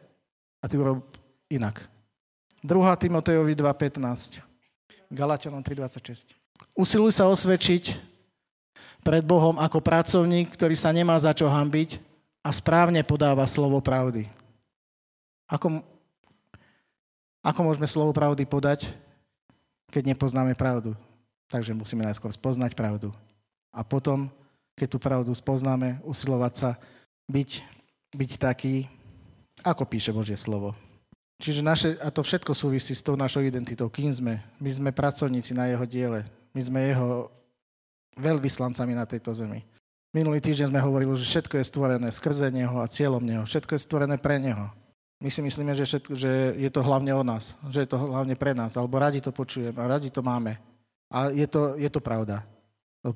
a 0.59 0.65
ty 0.65 0.81
urob 0.81 1.05
inak. 1.53 1.85
2. 2.65 2.73
Timotejovi 2.97 3.53
2.15. 3.53 4.41
Galatianom 5.13 5.61
3.26. 5.61 6.33
Usiluj 6.73 7.13
sa 7.13 7.29
osvedčiť 7.29 8.01
pred 9.05 9.21
Bohom 9.21 9.61
ako 9.61 9.85
pracovník, 9.85 10.57
ktorý 10.57 10.73
sa 10.73 10.89
nemá 10.89 11.13
za 11.21 11.37
čo 11.37 11.45
hambiť 11.45 12.01
a 12.41 12.49
správne 12.49 13.05
podáva 13.05 13.45
slovo 13.45 13.85
pravdy. 13.85 14.33
Ako, 15.45 15.85
ako 17.45 17.61
môžeme 17.61 17.85
slovo 17.85 18.17
pravdy 18.17 18.49
podať? 18.49 18.89
Keď 19.95 20.11
nepoznáme 20.11 20.59
pravdu. 20.59 20.99
Takže 21.47 21.71
musíme 21.71 22.03
najskôr 22.03 22.35
spoznať 22.35 22.75
pravdu. 22.75 23.15
A 23.71 23.87
potom, 23.87 24.27
keď 24.75 24.89
tú 24.91 24.99
pravdu 24.99 25.31
spoznáme, 25.31 26.03
usilovať 26.03 26.55
sa 26.59 26.71
byť, 27.31 27.51
byť 28.11 28.31
taký, 28.43 28.91
ako 29.63 29.87
píše 29.87 30.11
Božie 30.11 30.35
slovo. 30.35 30.75
Čiže 31.39 31.63
naše, 31.63 31.89
a 32.03 32.11
to 32.11 32.27
všetko 32.27 32.51
súvisí 32.59 32.91
s 32.91 33.07
tou 33.07 33.15
našou 33.15 33.47
identitou. 33.47 33.87
Kým 33.87 34.11
sme? 34.11 34.43
My 34.59 34.71
sme 34.75 34.91
pracovníci 34.91 35.55
na 35.55 35.71
jeho 35.71 35.87
diele. 35.87 36.27
My 36.51 36.63
sme 36.63 36.91
jeho 36.91 37.31
veľvyslancami 38.19 38.99
na 38.99 39.07
tejto 39.07 39.31
zemi. 39.35 39.63
Minulý 40.15 40.39
týždeň 40.39 40.71
sme 40.71 40.83
hovorili, 40.83 41.11
že 41.19 41.27
všetko 41.27 41.59
je 41.59 41.67
stvorené 41.67 42.09
skrze 42.11 42.47
Neho 42.51 42.79
a 42.79 42.87
cieľom 42.87 43.23
Neho. 43.23 43.43
Všetko 43.47 43.75
je 43.75 43.83
stvorené 43.83 44.15
pre 44.19 44.39
Neho. 44.39 44.71
My 45.25 45.33
si 45.33 45.41
myslíme, 45.41 45.73
že, 45.73 45.89
všetko, 45.89 46.13
že 46.13 46.53
je 46.61 46.69
to 46.69 46.85
hlavne 46.85 47.09
o 47.17 47.25
nás, 47.25 47.57
že 47.73 47.89
je 47.89 47.89
to 47.89 47.97
hlavne 47.97 48.37
pre 48.37 48.53
nás, 48.53 48.77
alebo 48.77 49.01
radi 49.01 49.25
to 49.25 49.33
počujeme 49.33 49.73
radi 49.73 50.13
to 50.13 50.21
máme. 50.21 50.61
A 51.09 51.33
je 51.33 51.49
to, 51.49 51.81
je 51.81 51.89
to 51.89 51.97
pravda. 51.97 52.45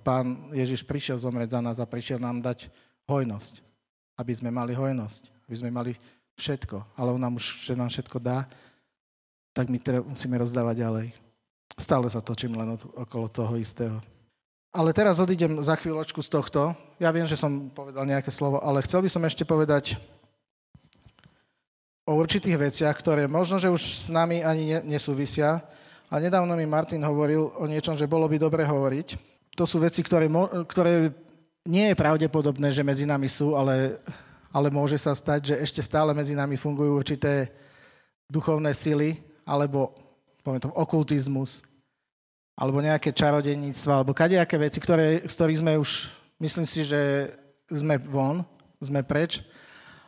Pán 0.00 0.48
Ježiš 0.56 0.88
prišiel 0.88 1.20
zomrieť 1.20 1.52
za 1.52 1.60
nás 1.60 1.76
a 1.76 1.84
prišiel 1.84 2.16
nám 2.16 2.40
dať 2.40 2.72
hojnosť, 3.04 3.60
aby 4.16 4.32
sme 4.32 4.48
mali 4.48 4.72
hojnosť, 4.72 5.52
aby 5.52 5.56
sme 5.60 5.68
mali 5.68 5.92
všetko. 6.40 6.96
Ale 6.96 7.12
on 7.12 7.20
nám 7.20 7.36
už, 7.36 7.68
že 7.68 7.76
nám 7.76 7.92
všetko 7.92 8.16
dá, 8.24 8.48
tak 9.52 9.68
my 9.68 9.76
teda 9.76 10.00
musíme 10.00 10.40
rozdávať 10.40 10.80
ďalej. 10.80 11.06
Stále 11.76 12.08
sa 12.08 12.24
točím 12.24 12.56
len 12.56 12.72
okolo 12.96 13.28
toho 13.28 13.52
istého. 13.60 14.00
Ale 14.72 14.96
teraz 14.96 15.20
odídem 15.20 15.60
za 15.60 15.76
chvíľočku 15.76 16.24
z 16.24 16.32
tohto. 16.32 16.72
Ja 16.96 17.12
viem, 17.12 17.28
že 17.28 17.36
som 17.36 17.68
povedal 17.68 18.08
nejaké 18.08 18.32
slovo, 18.32 18.64
ale 18.64 18.80
chcel 18.84 19.04
by 19.04 19.10
som 19.12 19.24
ešte 19.28 19.44
povedať 19.44 20.00
o 22.08 22.16
určitých 22.16 22.56
veciach, 22.56 22.96
ktoré 22.96 23.28
možno, 23.28 23.60
že 23.60 23.68
už 23.68 23.84
s 23.84 24.08
nami 24.08 24.40
ani 24.40 24.80
nesúvisia. 24.80 25.60
A 26.08 26.16
nedávno 26.16 26.56
mi 26.56 26.64
Martin 26.64 27.04
hovoril 27.04 27.52
o 27.60 27.68
niečom, 27.68 27.92
že 27.92 28.08
bolo 28.08 28.24
by 28.24 28.40
dobre 28.40 28.64
hovoriť. 28.64 29.20
To 29.60 29.68
sú 29.68 29.76
veci, 29.76 30.00
ktoré, 30.00 30.24
ktoré 30.64 31.12
nie 31.68 31.92
je 31.92 32.00
pravdepodobné, 32.00 32.72
že 32.72 32.80
medzi 32.80 33.04
nami 33.04 33.28
sú, 33.28 33.52
ale, 33.52 34.00
ale 34.48 34.72
môže 34.72 34.96
sa 34.96 35.12
stať, 35.12 35.52
že 35.52 35.54
ešte 35.60 35.84
stále 35.84 36.16
medzi 36.16 36.32
nami 36.32 36.56
fungujú 36.56 36.96
určité 36.96 37.52
duchovné 38.24 38.72
sily, 38.72 39.20
alebo 39.44 39.92
poviem 40.40 40.64
to, 40.64 40.72
okultizmus, 40.72 41.60
alebo 42.56 42.80
nejaké 42.80 43.12
čarodejníctva, 43.12 44.00
alebo 44.00 44.16
kadejaké 44.16 44.56
veci, 44.56 44.80
ktoré, 44.80 45.28
z 45.28 45.34
ktorých 45.36 45.60
sme 45.60 45.72
už, 45.76 46.08
myslím 46.40 46.64
si, 46.64 46.88
že 46.88 47.36
sme 47.68 48.00
von, 48.00 48.48
sme 48.80 49.04
preč, 49.04 49.44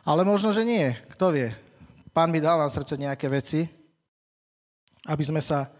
ale 0.01 0.25
možno, 0.25 0.49
že 0.49 0.65
nie. 0.65 0.97
Kto 1.13 1.29
vie? 1.29 1.53
Pán 2.11 2.27
mi 2.27 2.43
dal 2.43 2.59
na 2.59 2.67
srdce 2.67 2.99
nejaké 2.99 3.31
veci, 3.31 3.63
aby 5.07 5.23
sme 5.23 5.39
sa... 5.39 5.71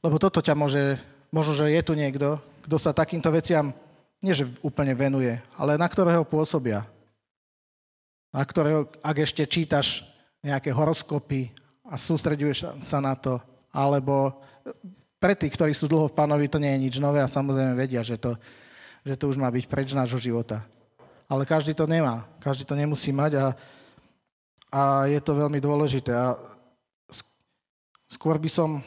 Lebo 0.00 0.16
toto 0.16 0.40
ťa 0.40 0.56
môže... 0.56 0.96
Možno, 1.28 1.52
že 1.52 1.68
je 1.68 1.82
tu 1.84 1.92
niekto, 1.92 2.40
kto 2.64 2.76
sa 2.80 2.96
takýmto 2.96 3.28
veciam 3.28 3.76
nie 4.18 4.34
že 4.34 4.50
úplne 4.64 4.96
venuje, 4.96 5.38
ale 5.54 5.78
na 5.78 5.86
ktorého 5.86 6.26
pôsobia. 6.26 6.88
Na 8.34 8.42
ktorého, 8.42 8.90
ak 9.00 9.16
ešte 9.22 9.46
čítaš 9.46 10.02
nejaké 10.42 10.74
horoskopy 10.74 11.54
a 11.86 11.94
sústreduješ 11.94 12.80
sa 12.82 12.98
na 12.98 13.14
to, 13.14 13.38
alebo 13.70 14.40
pre 15.20 15.34
tých, 15.34 15.54
ktorí 15.54 15.72
sú 15.74 15.86
dlho 15.86 16.10
v 16.10 16.16
pánovi, 16.18 16.46
to 16.50 16.62
nie 16.62 16.70
je 16.74 16.82
nič 16.88 16.94
nové 16.98 17.22
a 17.22 17.30
samozrejme 17.30 17.78
vedia, 17.78 18.02
že 18.02 18.18
to, 18.18 18.34
že 19.06 19.14
to 19.20 19.30
už 19.30 19.38
má 19.38 19.50
byť 19.50 19.64
preč 19.66 19.92
nášho 19.94 20.18
života. 20.18 20.66
Ale 21.28 21.44
každý 21.44 21.76
to 21.76 21.84
nemá, 21.84 22.24
každý 22.40 22.64
to 22.64 22.72
nemusí 22.72 23.12
mať 23.12 23.32
a 23.36 23.44
a 24.68 25.08
je 25.08 25.20
to 25.20 25.32
veľmi 25.32 25.60
dôležité. 25.60 26.12
A 26.12 26.36
skôr 28.08 28.36
by 28.36 28.48
som, 28.48 28.84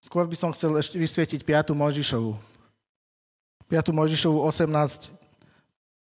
skôr 0.00 0.24
by 0.24 0.36
som 0.36 0.52
chcel 0.52 0.76
ešte 0.80 0.96
vysvietiť 0.96 1.40
5. 1.44 1.76
Mojžišovu. 1.76 2.32
5. 3.68 3.92
Mojžišovu 3.92 4.38
18, 4.40 5.12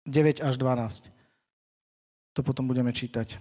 9 0.06 0.46
až 0.46 0.54
12. 0.62 1.10
To 2.38 2.46
potom 2.46 2.70
budeme 2.70 2.94
čítať. 2.94 3.34
E, 3.34 3.38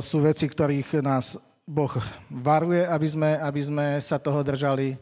sú 0.00 0.24
veci, 0.24 0.48
ktorých 0.48 1.04
nás 1.04 1.36
Boh 1.68 1.92
varuje, 2.32 2.84
aby 2.84 3.08
sme, 3.08 3.30
aby 3.40 3.60
sme 3.60 3.86
sa 4.00 4.16
toho 4.16 4.40
držali. 4.40 4.96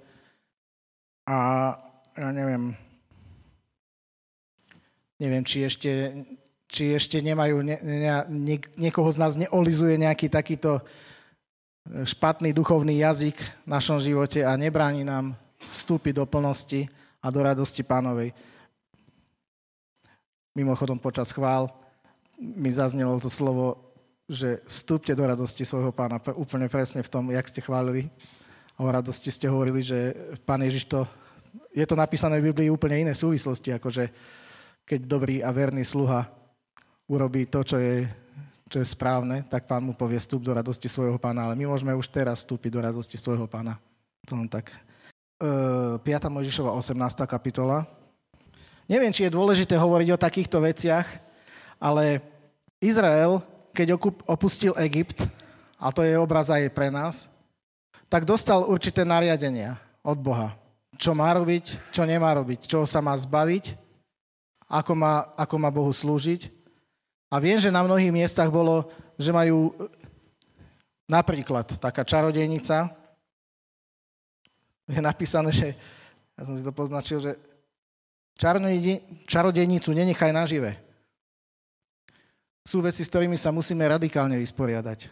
A 1.26 1.38
ja 2.18 2.28
neviem, 2.34 2.74
neviem, 5.22 5.46
či 5.46 5.62
ešte 5.62 6.10
či 6.72 6.96
ešte 6.96 7.20
nemajú, 7.20 7.60
ne, 7.60 7.76
ne, 7.84 7.98
ne, 8.32 8.56
niekoho 8.80 9.12
z 9.12 9.20
nás 9.20 9.36
neolizuje 9.36 10.00
nejaký 10.00 10.32
takýto 10.32 10.80
e, 10.80 10.82
špatný 12.08 12.56
duchovný 12.56 13.04
jazyk 13.04 13.36
v 13.36 13.68
našom 13.68 14.00
živote 14.00 14.40
a 14.40 14.56
nebráni 14.56 15.04
nám 15.04 15.36
vstúpiť 15.68 16.16
do 16.16 16.24
plnosti 16.24 16.88
a 17.20 17.28
do 17.28 17.44
radosti 17.44 17.84
pánovej. 17.84 18.32
Mimochodom 20.56 20.96
počas 20.96 21.28
chvál 21.28 21.68
mi 22.40 22.72
zaznelo 22.72 23.20
to 23.20 23.28
slovo, 23.28 23.92
že 24.24 24.64
vstúpte 24.64 25.12
do 25.12 25.28
radosti 25.28 25.68
svojho 25.68 25.92
pána. 25.92 26.16
Úplne 26.32 26.72
presne 26.72 27.04
v 27.04 27.12
tom, 27.12 27.28
jak 27.28 27.44
ste 27.52 27.60
chválili. 27.60 28.08
O 28.80 28.88
radosti 28.88 29.28
ste 29.28 29.52
hovorili, 29.52 29.84
že 29.84 30.16
pán 30.48 30.64
Ježiš 30.64 30.88
to... 30.88 31.04
Je 31.76 31.84
to 31.84 31.96
napísané 31.96 32.40
v 32.40 32.48
Biblii 32.48 32.72
úplne 32.72 33.04
iné 33.04 33.12
súvislosti, 33.12 33.76
ako 33.76 33.92
že 33.92 34.08
keď 34.88 35.00
dobrý 35.04 35.36
a 35.44 35.52
verný 35.52 35.84
sluha 35.84 36.41
urobí 37.08 37.46
to, 37.46 37.62
čo 37.62 37.76
je, 37.78 38.06
čo 38.68 38.78
je 38.82 38.86
správne, 38.86 39.44
tak 39.46 39.66
pán 39.66 39.82
mu 39.82 39.92
povie 39.94 40.18
vstup 40.18 40.42
do 40.42 40.54
radosti 40.54 40.86
svojho 40.88 41.18
pána. 41.18 41.50
Ale 41.50 41.58
my 41.58 41.70
môžeme 41.70 41.92
už 41.94 42.08
teraz 42.08 42.42
vstúpiť 42.42 42.70
do 42.74 42.80
radosti 42.80 43.18
svojho 43.18 43.46
pána. 43.46 43.78
To 44.28 44.38
len 44.38 44.46
tak. 44.46 44.70
E, 45.38 45.98
5. 45.98 46.06
Mojžišova 46.30 46.70
18. 46.74 47.26
kapitola. 47.26 47.84
Neviem, 48.86 49.14
či 49.14 49.26
je 49.26 49.34
dôležité 49.34 49.78
hovoriť 49.78 50.08
o 50.14 50.20
takýchto 50.20 50.58
veciach, 50.58 51.06
ale 51.78 52.20
Izrael, 52.82 53.40
keď 53.70 53.94
opustil 54.26 54.74
Egypt, 54.82 55.22
a 55.78 55.90
to 55.90 56.02
je 56.06 56.14
obraz 56.18 56.50
aj 56.50 56.70
pre 56.70 56.90
nás, 56.90 57.26
tak 58.06 58.26
dostal 58.28 58.66
určité 58.68 59.02
nariadenia 59.02 59.80
od 60.04 60.18
Boha. 60.18 60.54
Čo 60.98 61.16
má 61.16 61.32
robiť, 61.32 61.90
čo 61.90 62.04
nemá 62.04 62.36
robiť, 62.36 62.68
čo 62.68 62.84
sa 62.84 63.00
má 63.00 63.16
zbaviť 63.16 63.82
ako 64.72 64.92
má, 64.96 65.28
ako 65.36 65.54
má 65.60 65.68
Bohu 65.68 65.92
slúžiť. 65.92 66.48
A 67.32 67.40
viem, 67.40 67.56
že 67.56 67.72
na 67.72 67.80
mnohých 67.80 68.12
miestach 68.12 68.52
bolo, 68.52 68.92
že 69.16 69.32
majú 69.32 69.72
napríklad 71.08 71.80
taká 71.80 72.04
čarodejnica, 72.04 72.92
je 74.84 75.00
napísané, 75.00 75.48
že, 75.48 75.72
ja 76.36 76.42
som 76.44 76.52
si 76.52 76.60
to 76.60 76.76
poznačil, 76.76 77.24
že 77.24 77.40
čarodejnicu 79.24 79.88
nenechaj 79.96 80.28
nažive. 80.28 80.76
Sú 82.68 82.84
veci, 82.84 83.00
s 83.00 83.08
ktorými 83.08 83.40
sa 83.40 83.48
musíme 83.48 83.88
radikálne 83.88 84.36
vysporiadať. 84.36 85.08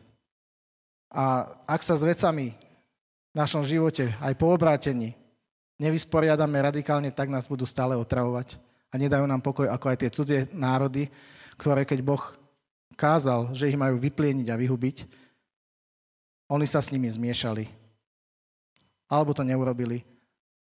A 1.11 1.49
ak 1.65 1.81
sa 1.81 1.97
s 1.97 2.05
vecami 2.05 2.53
v 3.33 3.35
našom 3.35 3.65
živote, 3.65 4.13
aj 4.21 4.37
po 4.37 4.53
obrátení, 4.53 5.17
nevysporiadame 5.81 6.61
radikálne, 6.61 7.11
tak 7.11 7.33
nás 7.33 7.49
budú 7.49 7.65
stále 7.65 7.97
otravovať 7.97 8.61
a 8.93 8.95
nedajú 9.01 9.25
nám 9.25 9.41
pokoj 9.41 9.67
ako 9.73 9.87
aj 9.89 9.97
tie 9.97 10.11
cudzie 10.13 10.41
národy, 10.53 11.09
ktoré 11.61 11.85
keď 11.85 12.01
Boh 12.01 12.25
kázal, 12.97 13.53
že 13.53 13.69
ich 13.69 13.77
majú 13.77 14.01
vyplieniť 14.01 14.49
a 14.49 14.57
vyhubiť, 14.57 15.05
oni 16.51 16.67
sa 16.67 16.81
s 16.81 16.89
nimi 16.91 17.07
zmiešali. 17.07 17.69
Alebo 19.07 19.37
to 19.37 19.45
neurobili. 19.45 20.03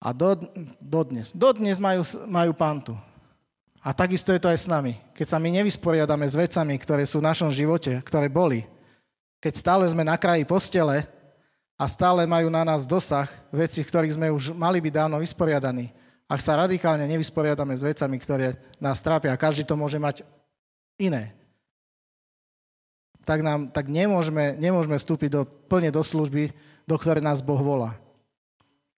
A 0.02 0.10
do, 0.10 0.34
dodnes, 0.82 1.30
majú, 1.78 2.02
majú 2.26 2.52
pantu. 2.52 2.94
A 3.82 3.94
takisto 3.94 4.34
je 4.34 4.42
to 4.42 4.50
aj 4.50 4.66
s 4.66 4.70
nami. 4.70 4.98
Keď 5.14 5.26
sa 5.26 5.38
my 5.38 5.62
nevysporiadame 5.62 6.26
s 6.26 6.34
vecami, 6.34 6.74
ktoré 6.78 7.06
sú 7.06 7.22
v 7.22 7.28
našom 7.30 7.50
živote, 7.54 8.02
ktoré 8.02 8.26
boli, 8.26 8.66
keď 9.42 9.52
stále 9.58 9.84
sme 9.86 10.06
na 10.06 10.14
kraji 10.18 10.46
postele 10.46 11.06
a 11.74 11.84
stále 11.90 12.26
majú 12.26 12.46
na 12.46 12.62
nás 12.62 12.86
dosah 12.86 13.26
veci, 13.50 13.82
ktorých 13.82 14.14
sme 14.14 14.28
už 14.30 14.54
mali 14.54 14.78
byť 14.78 14.92
dávno 14.94 15.18
vysporiadaní, 15.18 15.90
ak 16.30 16.40
sa 16.40 16.56
radikálne 16.56 17.04
nevysporiadame 17.10 17.74
s 17.74 17.82
vecami, 17.82 18.16
ktoré 18.22 18.54
nás 18.78 19.02
trápia, 19.02 19.34
a 19.34 19.40
každý 19.40 19.66
to 19.66 19.74
môže 19.74 19.98
mať 19.98 20.22
iné, 21.00 21.32
tak, 23.22 23.40
nám, 23.40 23.70
tak 23.70 23.86
nemôžeme, 23.86 24.58
nemôžeme 24.58 24.98
vstúpiť 24.98 25.30
do, 25.30 25.42
plne 25.46 25.94
do 25.94 26.02
služby, 26.02 26.50
do 26.88 26.96
ktorej 26.98 27.22
nás 27.22 27.38
Boh 27.38 27.60
volá. 27.60 27.94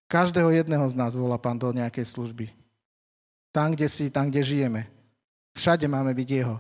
Každého 0.08 0.48
jedného 0.52 0.84
z 0.88 0.96
nás 0.96 1.12
volá 1.12 1.36
Pán 1.36 1.60
do 1.60 1.68
nejakej 1.72 2.08
služby. 2.08 2.46
Tam, 3.52 3.76
kde 3.76 3.86
si, 3.88 4.08
tam, 4.08 4.32
kde 4.32 4.40
žijeme. 4.42 4.82
Všade 5.54 5.84
máme 5.86 6.16
byť 6.16 6.28
Jeho. 6.28 6.56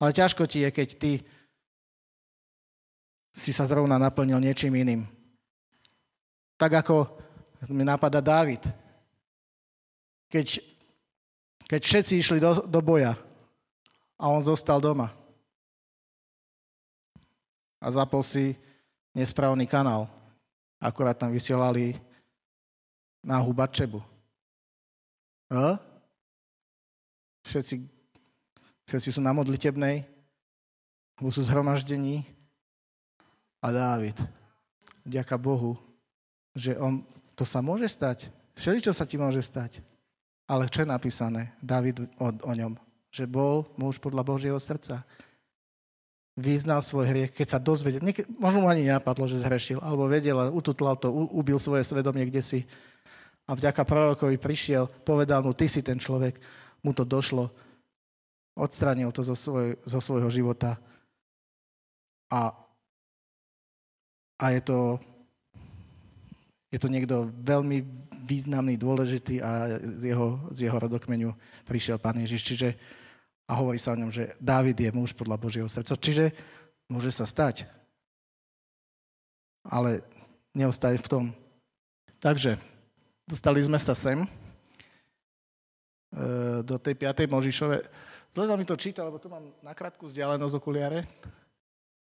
Ale 0.00 0.10
ťažko 0.16 0.48
ti 0.48 0.64
je, 0.64 0.70
keď 0.72 0.88
ty 0.98 1.12
si 3.30 3.52
sa 3.54 3.68
zrovna 3.68 4.00
naplnil 4.00 4.40
niečím 4.40 4.74
iným. 4.74 5.06
Tak 6.56 6.82
ako 6.82 7.06
mi 7.70 7.86
napadá 7.86 8.18
Dávid 8.18 8.64
keď, 10.32 10.64
keď 11.68 11.80
všetci 11.84 12.12
išli 12.16 12.38
do, 12.40 12.64
do 12.64 12.80
boja 12.80 13.12
a 14.22 14.30
on 14.30 14.38
zostal 14.38 14.78
doma. 14.78 15.10
A 17.82 17.90
zapol 17.90 18.22
si 18.22 18.54
nesprávny 19.10 19.66
kanál. 19.66 20.06
Akurát 20.78 21.18
tam 21.18 21.34
vysielali 21.34 21.98
na 23.26 23.42
Hubačebu. 23.42 23.98
A? 25.50 25.82
Všetci, 27.42 27.82
všetci 28.86 29.18
sú 29.18 29.18
na 29.18 29.34
modlitebnej, 29.34 30.06
lebo 31.18 31.28
sú 31.34 31.42
zhromaždení. 31.42 32.22
A 33.58 33.74
Dávid, 33.74 34.14
ďaká 35.02 35.34
Bohu, 35.34 35.74
že 36.54 36.78
on, 36.78 37.02
to 37.34 37.42
sa 37.42 37.58
môže 37.58 37.90
stať. 37.90 38.30
Všeli, 38.54 38.78
sa 38.94 39.06
ti 39.06 39.18
môže 39.18 39.42
stať. 39.42 39.82
Ale 40.46 40.70
čo 40.70 40.86
je 40.86 40.90
napísané 40.94 41.50
David 41.58 42.06
o, 42.18 42.26
o 42.30 42.52
ňom? 42.54 42.91
Že 43.12 43.28
bol 43.28 43.68
muž 43.76 44.00
podľa 44.00 44.24
Božieho 44.24 44.56
srdca. 44.56 45.04
Vyznal 46.32 46.80
svoj 46.80 47.12
hriech, 47.12 47.32
keď 47.36 47.46
sa 47.46 47.58
dozvedel. 47.60 48.00
Niek- 48.00 48.24
možno 48.40 48.64
mu 48.64 48.68
ani 48.72 48.88
nenapadlo, 48.88 49.28
že 49.28 49.36
zhrešil, 49.36 49.84
alebo 49.84 50.08
vedel 50.08 50.40
a 50.40 50.48
ututlal 50.48 50.96
to, 50.96 51.12
u- 51.12 51.28
ubil 51.36 51.60
svoje 51.60 51.84
svedomie 51.84 52.24
kde 52.24 52.40
si. 52.40 52.60
A 53.44 53.52
vďaka 53.52 53.84
prorokovi 53.84 54.40
prišiel, 54.40 54.88
povedal 55.04 55.44
mu, 55.44 55.52
ty 55.52 55.68
si 55.68 55.84
ten 55.84 56.00
človek, 56.00 56.40
mu 56.80 56.96
to 56.96 57.04
došlo, 57.04 57.52
odstranil 58.56 59.12
to 59.12 59.20
zo, 59.20 59.36
svoj, 59.36 59.76
zo 59.84 60.00
svojho 60.00 60.32
života. 60.32 60.80
A, 62.32 62.48
a 64.40 64.46
je 64.56 64.60
to 64.64 64.96
je 66.72 66.80
to 66.80 66.88
niekto 66.88 67.28
veľmi 67.44 67.84
významný, 68.24 68.80
dôležitý 68.80 69.44
a 69.44 69.76
z 70.00 70.16
jeho, 70.16 70.40
z 70.56 70.64
jeho 70.64 70.78
rodokmenu 70.80 71.36
prišiel 71.68 72.00
Pán 72.00 72.16
Ježiš. 72.16 72.40
Čiže, 72.48 72.68
a 73.52 73.60
hovorí 73.60 73.76
sa 73.76 73.92
o 73.92 74.00
ňom, 74.00 74.08
že 74.08 74.32
Dávid 74.40 74.80
je 74.80 74.88
muž 74.96 75.12
podľa 75.12 75.36
Božieho 75.36 75.68
srdca. 75.68 75.92
Čiže 75.92 76.32
môže 76.88 77.12
sa 77.12 77.28
stať. 77.28 77.68
Ale 79.60 80.00
neostať 80.56 80.96
v 80.96 81.10
tom. 81.12 81.24
Takže, 82.16 82.56
dostali 83.28 83.60
sme 83.60 83.76
sa 83.76 83.92
sem 83.92 84.24
e, 84.24 84.28
do 86.64 86.80
tej 86.80 86.96
5. 86.96 87.28
Možišove. 87.28 87.76
Zle 88.32 88.44
sa 88.48 88.56
mi 88.56 88.64
to 88.64 88.80
číta, 88.80 89.04
lebo 89.04 89.20
tu 89.20 89.28
mám 89.28 89.44
na 89.60 89.76
krátku 89.76 90.08
vzdialenosť 90.08 90.56
okuliare. 90.56 91.04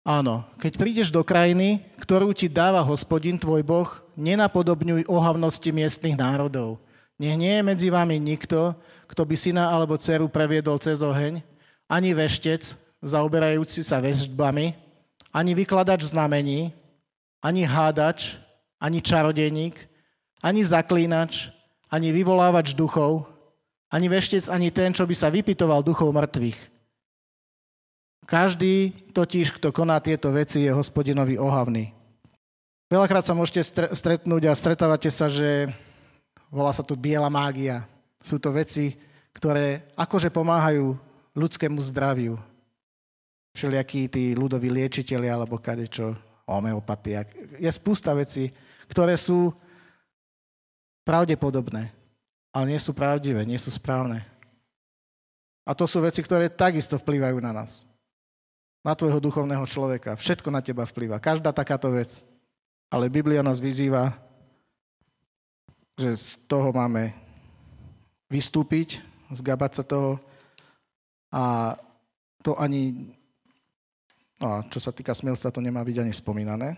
Áno, 0.07 0.47
keď 0.63 0.73
prídeš 0.79 1.09
do 1.11 1.27
krajiny, 1.27 1.83
ktorú 1.99 2.31
ti 2.31 2.47
dáva 2.47 2.87
hospodin 2.87 3.35
tvoj 3.35 3.67
Boh, 3.67 3.91
nenapodobňuj 4.15 5.11
ohavnosti 5.11 5.71
miestnych 5.75 6.15
národov. 6.15 6.79
Nech 7.23 7.39
nie 7.39 7.55
je 7.55 7.63
medzi 7.63 7.87
vami 7.87 8.19
nikto, 8.19 8.75
kto 9.07 9.23
by 9.23 9.39
syna 9.39 9.71
alebo 9.71 9.95
dceru 9.95 10.27
previedol 10.27 10.83
cez 10.83 10.99
oheň, 10.99 11.39
ani 11.87 12.11
veštec, 12.11 12.75
zaoberajúci 12.99 13.87
sa 13.87 14.03
vežbami, 14.03 14.75
ani 15.31 15.55
vykladač 15.55 16.11
znamení, 16.11 16.75
ani 17.39 17.63
hádač, 17.63 18.43
ani 18.83 18.99
čarodejník, 18.99 19.79
ani 20.43 20.67
zaklínač, 20.67 21.55
ani 21.87 22.11
vyvolávač 22.11 22.75
duchov, 22.75 23.31
ani 23.87 24.11
veštec, 24.11 24.51
ani 24.51 24.75
ten, 24.75 24.91
čo 24.91 25.07
by 25.07 25.15
sa 25.15 25.31
vypitoval 25.31 25.87
duchov 25.87 26.11
mŕtvych 26.11 26.73
každý 28.33 28.95
totiž, 29.13 29.59
kto 29.59 29.75
koná 29.75 30.01
tieto 30.01 30.33
veci, 30.33 30.65
je 30.65 30.73
hospodinovi 30.73 31.37
ohavný. 31.37 31.93
Veľakrát 32.89 33.25
sa 33.25 33.37
môžete 33.37 33.61
stretnúť 33.93 34.49
a 34.49 34.57
stretávate 34.57 35.09
sa, 35.09 35.29
že 35.29 35.69
volá 36.53 36.71
sa 36.77 36.85
to 36.85 36.93
biela 36.93 37.33
mágia. 37.33 37.89
Sú 38.21 38.37
to 38.37 38.53
veci, 38.53 38.93
ktoré 39.33 39.89
akože 39.97 40.29
pomáhajú 40.29 40.93
ľudskému 41.33 41.81
zdraviu. 41.81 42.37
Všelijakí 43.57 44.13
tí 44.13 44.37
ľudoví 44.37 44.69
liečiteľi 44.69 45.29
alebo 45.33 45.57
kadečo, 45.57 46.13
homeopatia. 46.45 47.25
Je 47.57 47.69
spústa 47.73 48.13
vecí, 48.13 48.53
ktoré 48.93 49.17
sú 49.17 49.53
pravdepodobné, 51.09 51.89
ale 52.53 52.65
nie 52.69 52.81
sú 52.81 52.93
pravdivé, 52.93 53.49
nie 53.49 53.57
sú 53.57 53.73
správne. 53.73 54.21
A 55.65 55.73
to 55.73 55.89
sú 55.89 56.05
veci, 56.05 56.21
ktoré 56.21 56.53
takisto 56.53 57.01
vplývajú 57.01 57.41
na 57.41 57.57
nás 57.57 57.89
na 58.83 58.99
tvojho 58.99 59.23
duchovného 59.23 59.63
človeka. 59.63 60.19
Všetko 60.19 60.51
na 60.51 60.59
teba 60.59 60.83
vplýva. 60.83 61.23
Každá 61.23 61.55
takáto 61.55 61.89
vec. 61.95 62.27
Ale 62.91 63.09
Biblia 63.09 63.41
nás 63.41 63.63
vyzýva, 63.63 64.13
že 65.99 66.11
z 66.17 66.29
toho 66.49 66.73
máme 66.73 67.13
vystúpiť, 68.33 69.01
zgabať 69.33 69.73
sa 69.81 69.85
toho 69.85 70.21
a 71.33 71.77
to 72.45 72.57
ani, 72.59 73.13
no 74.41 74.47
a 74.47 74.57
čo 74.69 74.81
sa 74.81 74.93
týka 74.93 75.17
smielstva, 75.17 75.55
to 75.55 75.65
nemá 75.65 75.81
byť 75.85 75.97
ani 76.03 76.13
spomínané. 76.13 76.77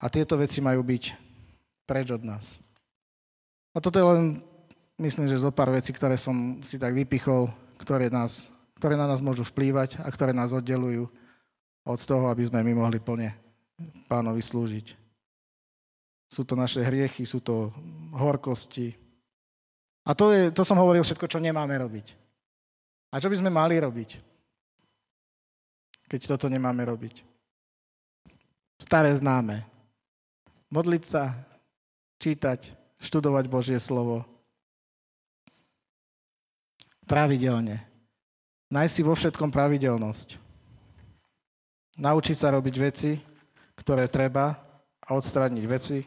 A 0.00 0.06
tieto 0.12 0.36
veci 0.36 0.60
majú 0.60 0.84
byť 0.84 1.04
preč 1.88 2.12
od 2.12 2.22
nás. 2.24 2.60
A 3.74 3.80
toto 3.80 3.96
je 3.98 4.06
len, 4.06 4.22
myslím, 5.00 5.28
že 5.28 5.40
zo 5.40 5.52
pár 5.52 5.72
vecí, 5.72 5.92
ktoré 5.92 6.20
som 6.20 6.60
si 6.60 6.76
tak 6.76 6.92
vypichol, 6.92 7.48
ktoré 7.80 8.08
nás 8.12 8.54
ktoré 8.78 8.98
na 8.98 9.08
nás 9.08 9.22
môžu 9.22 9.46
vplývať 9.46 10.02
a 10.02 10.08
ktoré 10.10 10.36
nás 10.36 10.52
oddelujú 10.52 11.08
od 11.88 11.98
toho, 12.04 12.28
aby 12.28 12.44
sme 12.44 12.60
my 12.60 12.84
mohli 12.84 12.98
plne 13.00 13.32
pánovi 14.12 14.44
slúžiť. 14.44 15.03
Sú 16.28 16.42
to 16.42 16.58
naše 16.58 16.82
hriechy, 16.82 17.22
sú 17.24 17.38
to 17.40 17.70
horkosti. 18.16 18.94
A 20.04 20.12
to, 20.12 20.32
je, 20.32 20.52
to 20.52 20.62
som 20.66 20.76
hovoril 20.76 21.00
všetko, 21.00 21.26
čo 21.28 21.40
nemáme 21.40 21.72
robiť. 21.80 22.12
A 23.14 23.22
čo 23.22 23.30
by 23.30 23.36
sme 23.38 23.50
mali 23.50 23.78
robiť, 23.78 24.18
keď 26.10 26.20
toto 26.34 26.50
nemáme 26.50 26.82
robiť? 26.82 27.22
Staré 28.82 29.14
známe. 29.14 29.62
Modliť 30.68 31.04
sa, 31.06 31.32
čítať, 32.18 32.74
študovať 32.98 33.44
Božie 33.46 33.78
slovo. 33.78 34.26
Pravidelne. 37.06 37.86
Nájsť 38.72 38.92
si 38.92 39.02
vo 39.06 39.14
všetkom 39.14 39.54
pravidelnosť. 39.54 40.40
Naučiť 42.02 42.36
sa 42.36 42.50
robiť 42.50 42.74
veci, 42.82 43.14
ktoré 43.78 44.10
treba 44.10 44.58
a 45.04 45.08
odstrániť 45.12 45.64
veci, 45.68 45.98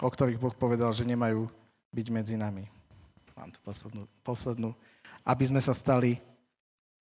o 0.00 0.08
ktorých 0.08 0.40
Boh 0.40 0.54
povedal, 0.56 0.90
že 0.96 1.04
nemajú 1.04 1.44
byť 1.92 2.06
medzi 2.08 2.34
nami. 2.40 2.64
Mám 3.36 3.52
tu 3.52 3.60
poslednú, 3.60 4.02
poslednú. 4.24 4.70
Aby 5.24 5.44
sme 5.52 5.60
sa 5.60 5.76
stali 5.76 6.16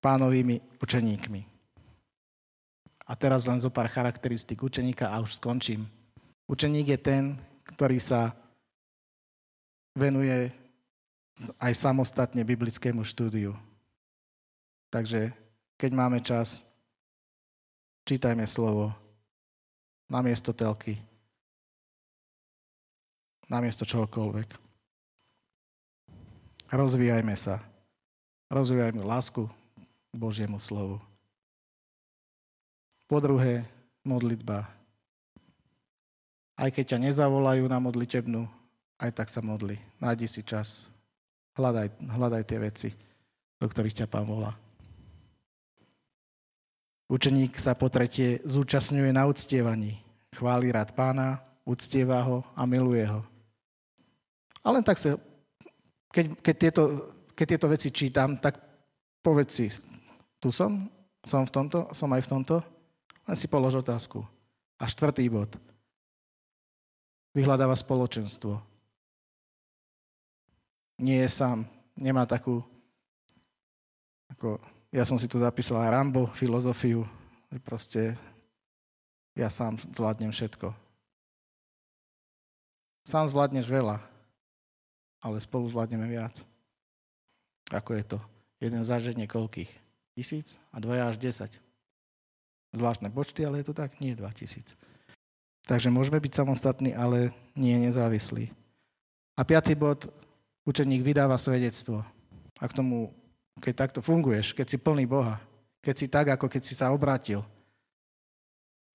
pánovými 0.03 0.59
učeníkmi. 0.79 1.41
A 3.09 3.11
teraz 3.15 3.47
len 3.49 3.57
zo 3.57 3.71
pár 3.71 3.89
charakteristik 3.89 4.61
učeníka 4.61 5.09
a 5.09 5.19
už 5.23 5.39
skončím. 5.39 5.87
Učeník 6.45 6.93
je 6.93 6.99
ten, 6.99 7.23
ktorý 7.65 7.97
sa 7.97 8.35
venuje 9.95 10.51
aj 11.57 11.73
samostatne 11.73 12.43
biblickému 12.43 13.01
štúdiu. 13.07 13.55
Takže 14.91 15.31
keď 15.79 15.91
máme 15.95 16.19
čas, 16.19 16.67
čítajme 18.03 18.43
slovo 18.43 18.91
namiesto 20.09 20.51
telky, 20.51 20.97
namiesto 23.45 23.85
čohokoľvek. 23.85 24.49
Rozvíjajme 26.69 27.33
sa. 27.33 27.61
Rozvíjajme 28.49 29.05
lásku 29.05 29.45
k 30.09 30.15
Božiemu 30.17 30.57
slovu. 30.57 31.01
Po 33.09 33.17
druhé, 33.17 33.65
modlitba. 34.05 34.69
Aj 36.53 36.69
keď 36.69 36.93
ťa 36.93 37.03
nezavolajú 37.09 37.65
na 37.65 37.81
modlitebnú, 37.81 38.45
aj 39.01 39.11
tak 39.17 39.27
sa 39.33 39.41
modli. 39.41 39.81
Nájdi 39.97 40.29
si 40.29 40.41
čas. 40.45 40.89
Hľadaj, 41.57 41.89
hľadaj 42.05 42.43
tie 42.45 42.59
veci, 42.61 42.89
do 43.57 43.65
ktorých 43.65 44.05
ťa 44.05 44.11
pán 44.11 44.29
volá. 44.29 44.53
Učeník 47.09 47.57
sa 47.57 47.73
po 47.73 47.89
tretie 47.89 48.37
zúčastňuje 48.45 49.09
na 49.09 49.25
uctievaní. 49.25 49.97
Chváli 50.29 50.69
rád 50.69 50.93
pána, 50.93 51.41
uctieva 51.65 52.21
ho 52.21 52.45
a 52.53 52.69
miluje 52.69 53.01
ho. 53.01 53.25
A 54.61 54.69
len 54.69 54.85
tak 54.85 55.01
sa, 55.01 55.17
keď, 56.13 56.37
keď, 56.37 56.55
tieto, 56.61 56.83
keď 57.33 57.45
tieto 57.49 57.67
veci 57.67 57.89
čítam, 57.89 58.37
tak 58.37 58.61
povedz 59.25 59.49
si, 59.49 59.67
tu 60.37 60.53
som, 60.53 60.85
som 61.25 61.49
v 61.49 61.49
tomto, 61.49 61.89
som 61.97 62.13
aj 62.13 62.29
v 62.29 62.31
tomto, 62.37 62.55
len 63.25 63.37
si 63.37 63.49
polož 63.49 63.81
otázku. 63.81 64.21
A 64.77 64.85
štvrtý 64.85 65.25
bod. 65.33 65.57
Vyhľadáva 67.33 67.73
spoločenstvo. 67.73 68.61
Nie 71.01 71.25
je 71.25 71.29
sám, 71.33 71.65
nemá 71.97 72.29
takú 72.29 72.61
ako 74.29 74.61
ja 74.89 75.03
som 75.05 75.17
si 75.17 75.29
tu 75.29 75.37
zapísal 75.37 75.85
Rambo, 75.85 76.29
filozofiu, 76.33 77.05
že 77.53 77.59
proste 77.61 78.01
ja 79.37 79.47
sám 79.47 79.77
zvládnem 79.93 80.33
všetko. 80.33 80.73
Sám 83.05 83.25
zvládneš 83.29 83.69
veľa, 83.69 84.01
ale 85.21 85.37
spolu 85.41 85.69
zvládneme 85.69 86.09
viac. 86.09 86.41
Ako 87.69 87.97
je 87.97 88.03
to? 88.05 88.19
Jeden 88.59 88.81
zaženie 88.81 89.29
koľkých? 89.29 89.69
Tisíc 90.17 90.57
a 90.73 90.81
dvaja 90.81 91.13
až 91.13 91.17
desať. 91.21 91.51
Zvláštne 92.73 93.09
počty, 93.09 93.45
ale 93.45 93.61
je 93.61 93.71
to 93.71 93.73
tak? 93.77 93.97
Nie 94.01 94.17
dva 94.17 94.29
tisíc. 94.33 94.77
Takže 95.65 95.93
môžeme 95.93 96.17
byť 96.17 96.33
samostatní, 96.33 96.97
ale 96.97 97.29
nie 97.53 97.77
nezávislí. 97.77 98.49
A 99.37 99.41
piatý 99.45 99.77
bod, 99.77 100.09
učeník 100.65 101.05
vydáva 101.05 101.37
svedectvo. 101.37 102.01
A 102.59 102.65
k 102.65 102.75
tomu 102.75 103.13
keď 103.61 103.87
takto 103.87 103.99
funguješ, 103.99 104.55
keď 104.55 104.65
si 104.65 104.77
plný 104.79 105.05
Boha, 105.05 105.37
keď 105.83 105.95
si 105.95 106.07
tak, 106.07 106.31
ako 106.33 106.47
keď 106.47 106.61
si 106.63 106.73
sa 106.73 106.89
obrátil. 106.95 107.43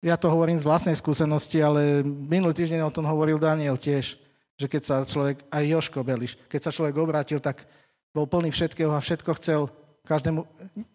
Ja 0.05 0.21
to 0.21 0.29
hovorím 0.29 0.61
z 0.61 0.69
vlastnej 0.69 0.97
skúsenosti, 0.97 1.65
ale 1.65 2.05
minulý 2.05 2.53
týždeň 2.53 2.85
o 2.85 2.93
tom 2.93 3.09
hovoril 3.09 3.41
Daniel 3.41 3.81
tiež, 3.81 4.21
že 4.61 4.67
keď 4.69 4.83
sa 4.85 4.97
človek, 5.05 5.49
aj 5.49 5.65
Joško 5.65 6.05
Beliš, 6.05 6.37
keď 6.49 6.61
sa 6.69 6.75
človek 6.75 6.97
obrátil, 7.01 7.41
tak 7.41 7.65
bol 8.13 8.29
plný 8.29 8.53
všetkého 8.53 8.93
a 8.93 9.01
všetko 9.01 9.31
chcel 9.41 9.61
každému. 10.05 10.45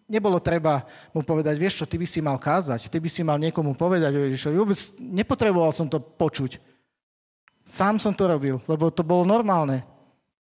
Nebolo 0.06 0.38
treba 0.38 0.86
mu 1.10 1.26
povedať, 1.26 1.58
vieš 1.58 1.82
čo, 1.82 1.90
ty 1.90 1.98
by 1.98 2.06
si 2.06 2.22
mal 2.22 2.38
kázať, 2.38 2.86
ty 2.86 2.98
by 3.02 3.10
si 3.10 3.26
mal 3.26 3.36
niekomu 3.42 3.74
povedať 3.74 4.14
o 4.14 4.24
Ježišovi. 4.30 4.54
Vôbec 4.54 4.78
nepotreboval 5.02 5.74
som 5.74 5.90
to 5.90 5.98
počuť. 5.98 6.62
Sám 7.66 7.98
som 7.98 8.14
to 8.14 8.30
robil, 8.30 8.62
lebo 8.70 8.94
to 8.94 9.02
bolo 9.02 9.26
normálne. 9.26 9.82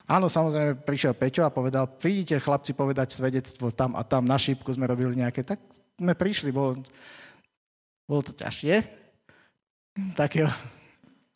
Áno, 0.08 0.32
samozrejme, 0.32 0.88
prišiel 0.88 1.12
Peťo 1.12 1.44
a 1.44 1.52
povedal, 1.52 1.84
vidíte 2.00 2.40
chlapci 2.40 2.72
povedať 2.72 3.12
svedectvo 3.12 3.68
tam 3.68 3.92
a 3.92 4.00
tam, 4.00 4.24
na 4.24 4.40
šípku 4.40 4.72
sme 4.72 4.88
robili 4.88 5.20
nejaké, 5.20 5.44
tak 5.44 5.60
sme 6.00 6.16
prišli, 6.16 6.48
bolo, 6.48 6.80
bolo 8.08 8.24
to 8.24 8.32
ťažšie. 8.32 8.88
Tak 10.16 10.40
jo, 10.40 10.48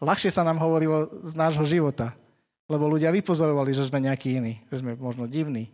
ľahšie 0.00 0.32
sa 0.32 0.40
nám 0.40 0.56
hovorilo 0.56 1.20
z 1.20 1.36
nášho 1.36 1.68
života, 1.68 2.16
lebo 2.64 2.88
ľudia 2.88 3.12
vypozorovali, 3.12 3.76
že 3.76 3.84
sme 3.84 4.08
nejakí 4.08 4.40
iní, 4.40 4.64
že 4.72 4.80
sme 4.80 4.96
možno 4.96 5.28
divní. 5.28 5.68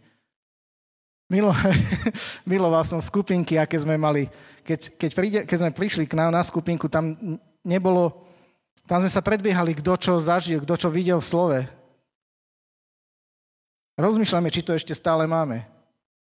Milo, 1.31 1.55
miloval 2.51 2.83
som 2.83 2.99
skupinky, 2.99 3.63
aké 3.63 3.79
sme 3.79 3.95
mali. 3.95 4.27
Keď, 4.67 4.81
keď, 4.99 5.11
príde, 5.15 5.39
keď 5.47 5.57
sme 5.63 5.71
prišli 5.71 6.05
k 6.11 6.19
nám 6.19 6.35
na 6.35 6.43
skupinku, 6.43 6.91
tam 6.91 7.15
nebolo, 7.63 8.27
tam 8.91 9.07
sme 9.07 9.13
sa 9.13 9.23
predbiehali, 9.23 9.79
kto 9.79 9.95
čo 9.95 10.13
zažil, 10.19 10.59
kto 10.67 10.75
čo 10.75 10.89
videl 10.91 11.23
v 11.23 11.31
slove. 11.31 11.78
Rozmýšľame, 13.99 14.55
či 14.55 14.63
to 14.63 14.79
ešte 14.79 14.95
stále 14.95 15.27
máme. 15.27 15.67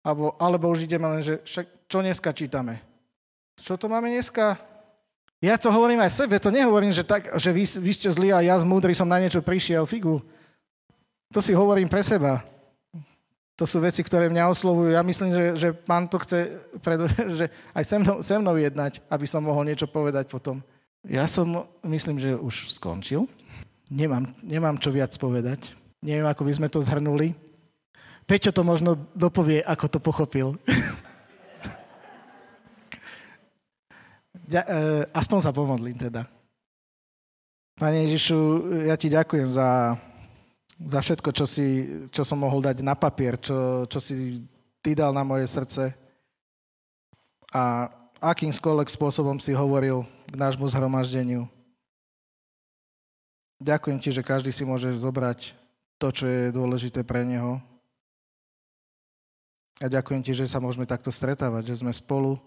Alebo, 0.03 0.35
alebo 0.35 0.66
už 0.66 0.83
ideme 0.83 1.07
len, 1.07 1.22
že 1.22 1.38
však, 1.46 1.87
čo 1.87 2.03
dneska 2.03 2.35
čítame. 2.35 2.83
Čo 3.55 3.79
to 3.79 3.87
máme 3.87 4.11
dneska? 4.11 4.59
Ja 5.38 5.55
to 5.55 5.70
hovorím 5.70 6.03
aj 6.03 6.27
sebe, 6.27 6.38
to 6.42 6.51
nehovorím, 6.51 6.90
že, 6.90 7.07
tak, 7.07 7.31
že 7.38 7.55
vy, 7.55 7.62
vy 7.62 7.92
ste 7.94 8.11
zlí 8.11 8.35
a 8.35 8.42
ja 8.42 8.59
múdry 8.62 8.94
som 8.94 9.07
na 9.07 9.22
niečo 9.22 9.38
prišiel, 9.42 9.87
figu. 9.87 10.18
To 11.31 11.38
si 11.38 11.55
hovorím 11.55 11.87
pre 11.87 12.03
seba. 12.03 12.42
To 13.55 13.62
sú 13.62 13.79
veci, 13.79 14.03
ktoré 14.03 14.27
mňa 14.27 14.51
oslovujú. 14.51 14.90
Ja 14.90 15.07
myslím, 15.07 15.31
že, 15.31 15.44
že 15.55 15.68
pán 15.70 16.11
to 16.11 16.18
chce 16.18 16.62
predo, 16.83 17.07
že 17.38 17.46
aj 17.75 17.85
se 17.87 17.96
mnou, 17.98 18.16
se 18.22 18.35
mnou 18.38 18.59
jednať, 18.59 19.03
aby 19.07 19.27
som 19.27 19.42
mohol 19.42 19.66
niečo 19.66 19.87
povedať 19.87 20.27
potom. 20.27 20.59
Ja 21.07 21.27
som, 21.31 21.66
myslím, 21.87 22.18
že 22.18 22.35
už 22.35 22.75
skončil. 22.75 23.27
Nemám, 23.90 24.31
nemám 24.42 24.79
čo 24.79 24.94
viac 24.94 25.14
povedať. 25.18 25.75
Neviem, 26.03 26.27
ako 26.27 26.42
by 26.42 26.53
sme 26.55 26.68
to 26.70 26.83
zhrnuli. 26.83 27.35
Peťo 28.33 28.49
to 28.49 28.64
možno 28.64 28.97
dopovie, 29.12 29.61
ako 29.61 29.92
to 29.92 30.01
pochopil. 30.01 30.57
e, 34.49 35.05
aspoň 35.12 35.38
sa 35.45 35.53
pomodlím 35.53 36.01
teda. 36.01 36.25
Pane 37.77 38.09
Ježišu, 38.09 38.40
ja 38.88 38.97
ti 38.97 39.12
ďakujem 39.12 39.45
za, 39.53 40.01
za 40.81 41.05
všetko, 41.05 41.29
čo, 41.29 41.45
si, 41.45 41.85
čo 42.09 42.25
som 42.25 42.40
mohol 42.40 42.64
dať 42.64 42.81
na 42.81 42.97
papier, 42.97 43.37
čo, 43.37 43.85
čo 43.85 44.01
si 44.01 44.40
ty 44.81 44.97
dal 44.97 45.12
na 45.12 45.29
moje 45.29 45.45
srdce 45.53 45.92
a 47.53 47.92
akýmkoľvek 48.16 48.88
spôsobom 48.88 49.37
si 49.45 49.53
hovoril 49.53 50.09
k 50.33 50.40
nášmu 50.40 50.73
zhromaždeniu. 50.73 51.45
Ďakujem 53.61 53.99
ti, 54.01 54.09
že 54.09 54.25
každý 54.25 54.57
si 54.57 54.64
môže 54.64 54.88
zobrať 54.97 55.53
to, 56.01 56.09
čo 56.09 56.25
je 56.25 56.49
dôležité 56.49 57.05
pre 57.05 57.29
neho 57.29 57.61
a 59.83 59.90
ďakujem 59.90 60.23
ti, 60.23 60.31
že 60.31 60.47
sa 60.47 60.62
môžeme 60.62 60.87
takto 60.87 61.11
stretávať, 61.11 61.75
že 61.75 61.83
sme 61.83 61.90
spolu, 61.90 62.38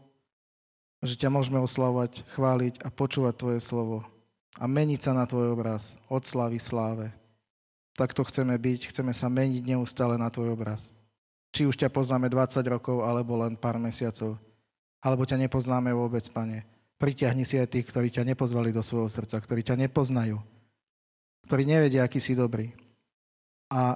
že 1.03 1.19
ťa 1.19 1.27
môžeme 1.27 1.59
oslavovať, 1.59 2.23
chváliť 2.31 2.79
a 2.81 2.87
počúvať 2.87 3.35
tvoje 3.35 3.59
slovo 3.59 4.07
a 4.55 4.63
meniť 4.65 4.99
sa 5.03 5.11
na 5.11 5.27
tvoj 5.27 5.51
obraz 5.51 5.99
od 6.07 6.23
slavy 6.23 6.63
sláve. 6.63 7.11
Takto 7.95 8.23
chceme 8.27 8.55
byť, 8.55 8.91
chceme 8.91 9.11
sa 9.11 9.27
meniť 9.27 9.63
neustále 9.67 10.15
na 10.15 10.31
tvoj 10.31 10.55
obraz. 10.55 10.95
Či 11.55 11.67
už 11.67 11.79
ťa 11.79 11.91
poznáme 11.91 12.27
20 12.27 12.59
rokov, 12.67 13.03
alebo 13.03 13.39
len 13.39 13.55
pár 13.55 13.79
mesiacov. 13.79 14.35
Alebo 14.99 15.23
ťa 15.23 15.39
nepoznáme 15.39 15.95
vôbec, 15.95 16.23
pane. 16.27 16.67
Priťahni 16.99 17.47
si 17.47 17.55
aj 17.55 17.71
tých, 17.71 17.87
ktorí 17.87 18.11
ťa 18.11 18.27
nepozvali 18.27 18.75
do 18.75 18.83
svojho 18.83 19.07
srdca, 19.07 19.39
ktorí 19.39 19.63
ťa 19.63 19.79
nepoznajú, 19.87 20.39
ktorí 21.47 21.63
nevedia, 21.63 22.03
aký 22.03 22.19
si 22.19 22.35
dobrý. 22.35 22.75
A 23.71 23.95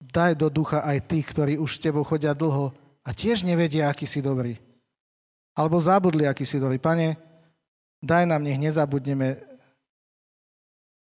daj 0.00 0.32
do 0.34 0.48
ducha 0.48 0.80
aj 0.80 1.04
tých, 1.04 1.28
ktorí 1.28 1.54
už 1.60 1.76
s 1.76 1.82
tebou 1.84 2.02
chodia 2.02 2.32
dlho 2.32 2.72
a 3.04 3.10
tiež 3.12 3.44
nevedia, 3.44 3.92
aký 3.92 4.08
si 4.08 4.24
dobrý. 4.24 4.56
Alebo 5.52 5.76
zabudli, 5.76 6.24
aký 6.24 6.48
si 6.48 6.56
dobrý. 6.56 6.80
Pane, 6.80 7.20
daj 8.00 8.24
nám, 8.24 8.40
nech 8.40 8.56
nezabudneme 8.56 9.36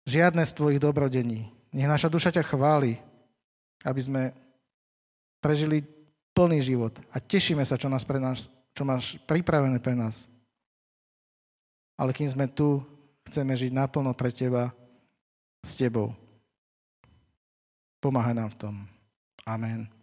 žiadne 0.03 0.43
z 0.43 0.55
tvojich 0.55 0.83
dobrodení. 0.83 1.47
Nech 1.71 1.87
naša 1.87 2.11
duša 2.11 2.35
ťa 2.35 2.43
chváli, 2.43 2.99
aby 3.87 4.01
sme 4.03 4.23
prežili 5.39 5.87
plný 6.35 6.59
život 6.59 6.99
a 7.11 7.19
tešíme 7.23 7.63
sa, 7.63 7.79
čo, 7.79 7.87
nás 7.87 8.03
pre 8.03 8.19
nás, 8.19 8.51
čo 8.75 8.83
máš 8.83 9.15
pripravené 9.23 9.79
pre 9.79 9.95
nás. 9.95 10.27
Ale 11.95 12.11
kým 12.11 12.27
sme 12.27 12.47
tu, 12.51 12.83
chceme 13.29 13.55
žiť 13.55 13.71
naplno 13.71 14.11
pre 14.11 14.33
teba, 14.33 14.73
s 15.61 15.77
tebou. 15.77 16.11
Pomáhaj 18.01 18.33
nám 18.33 18.49
v 18.49 18.55
tom. 18.57 18.75
Amen. 19.45 20.00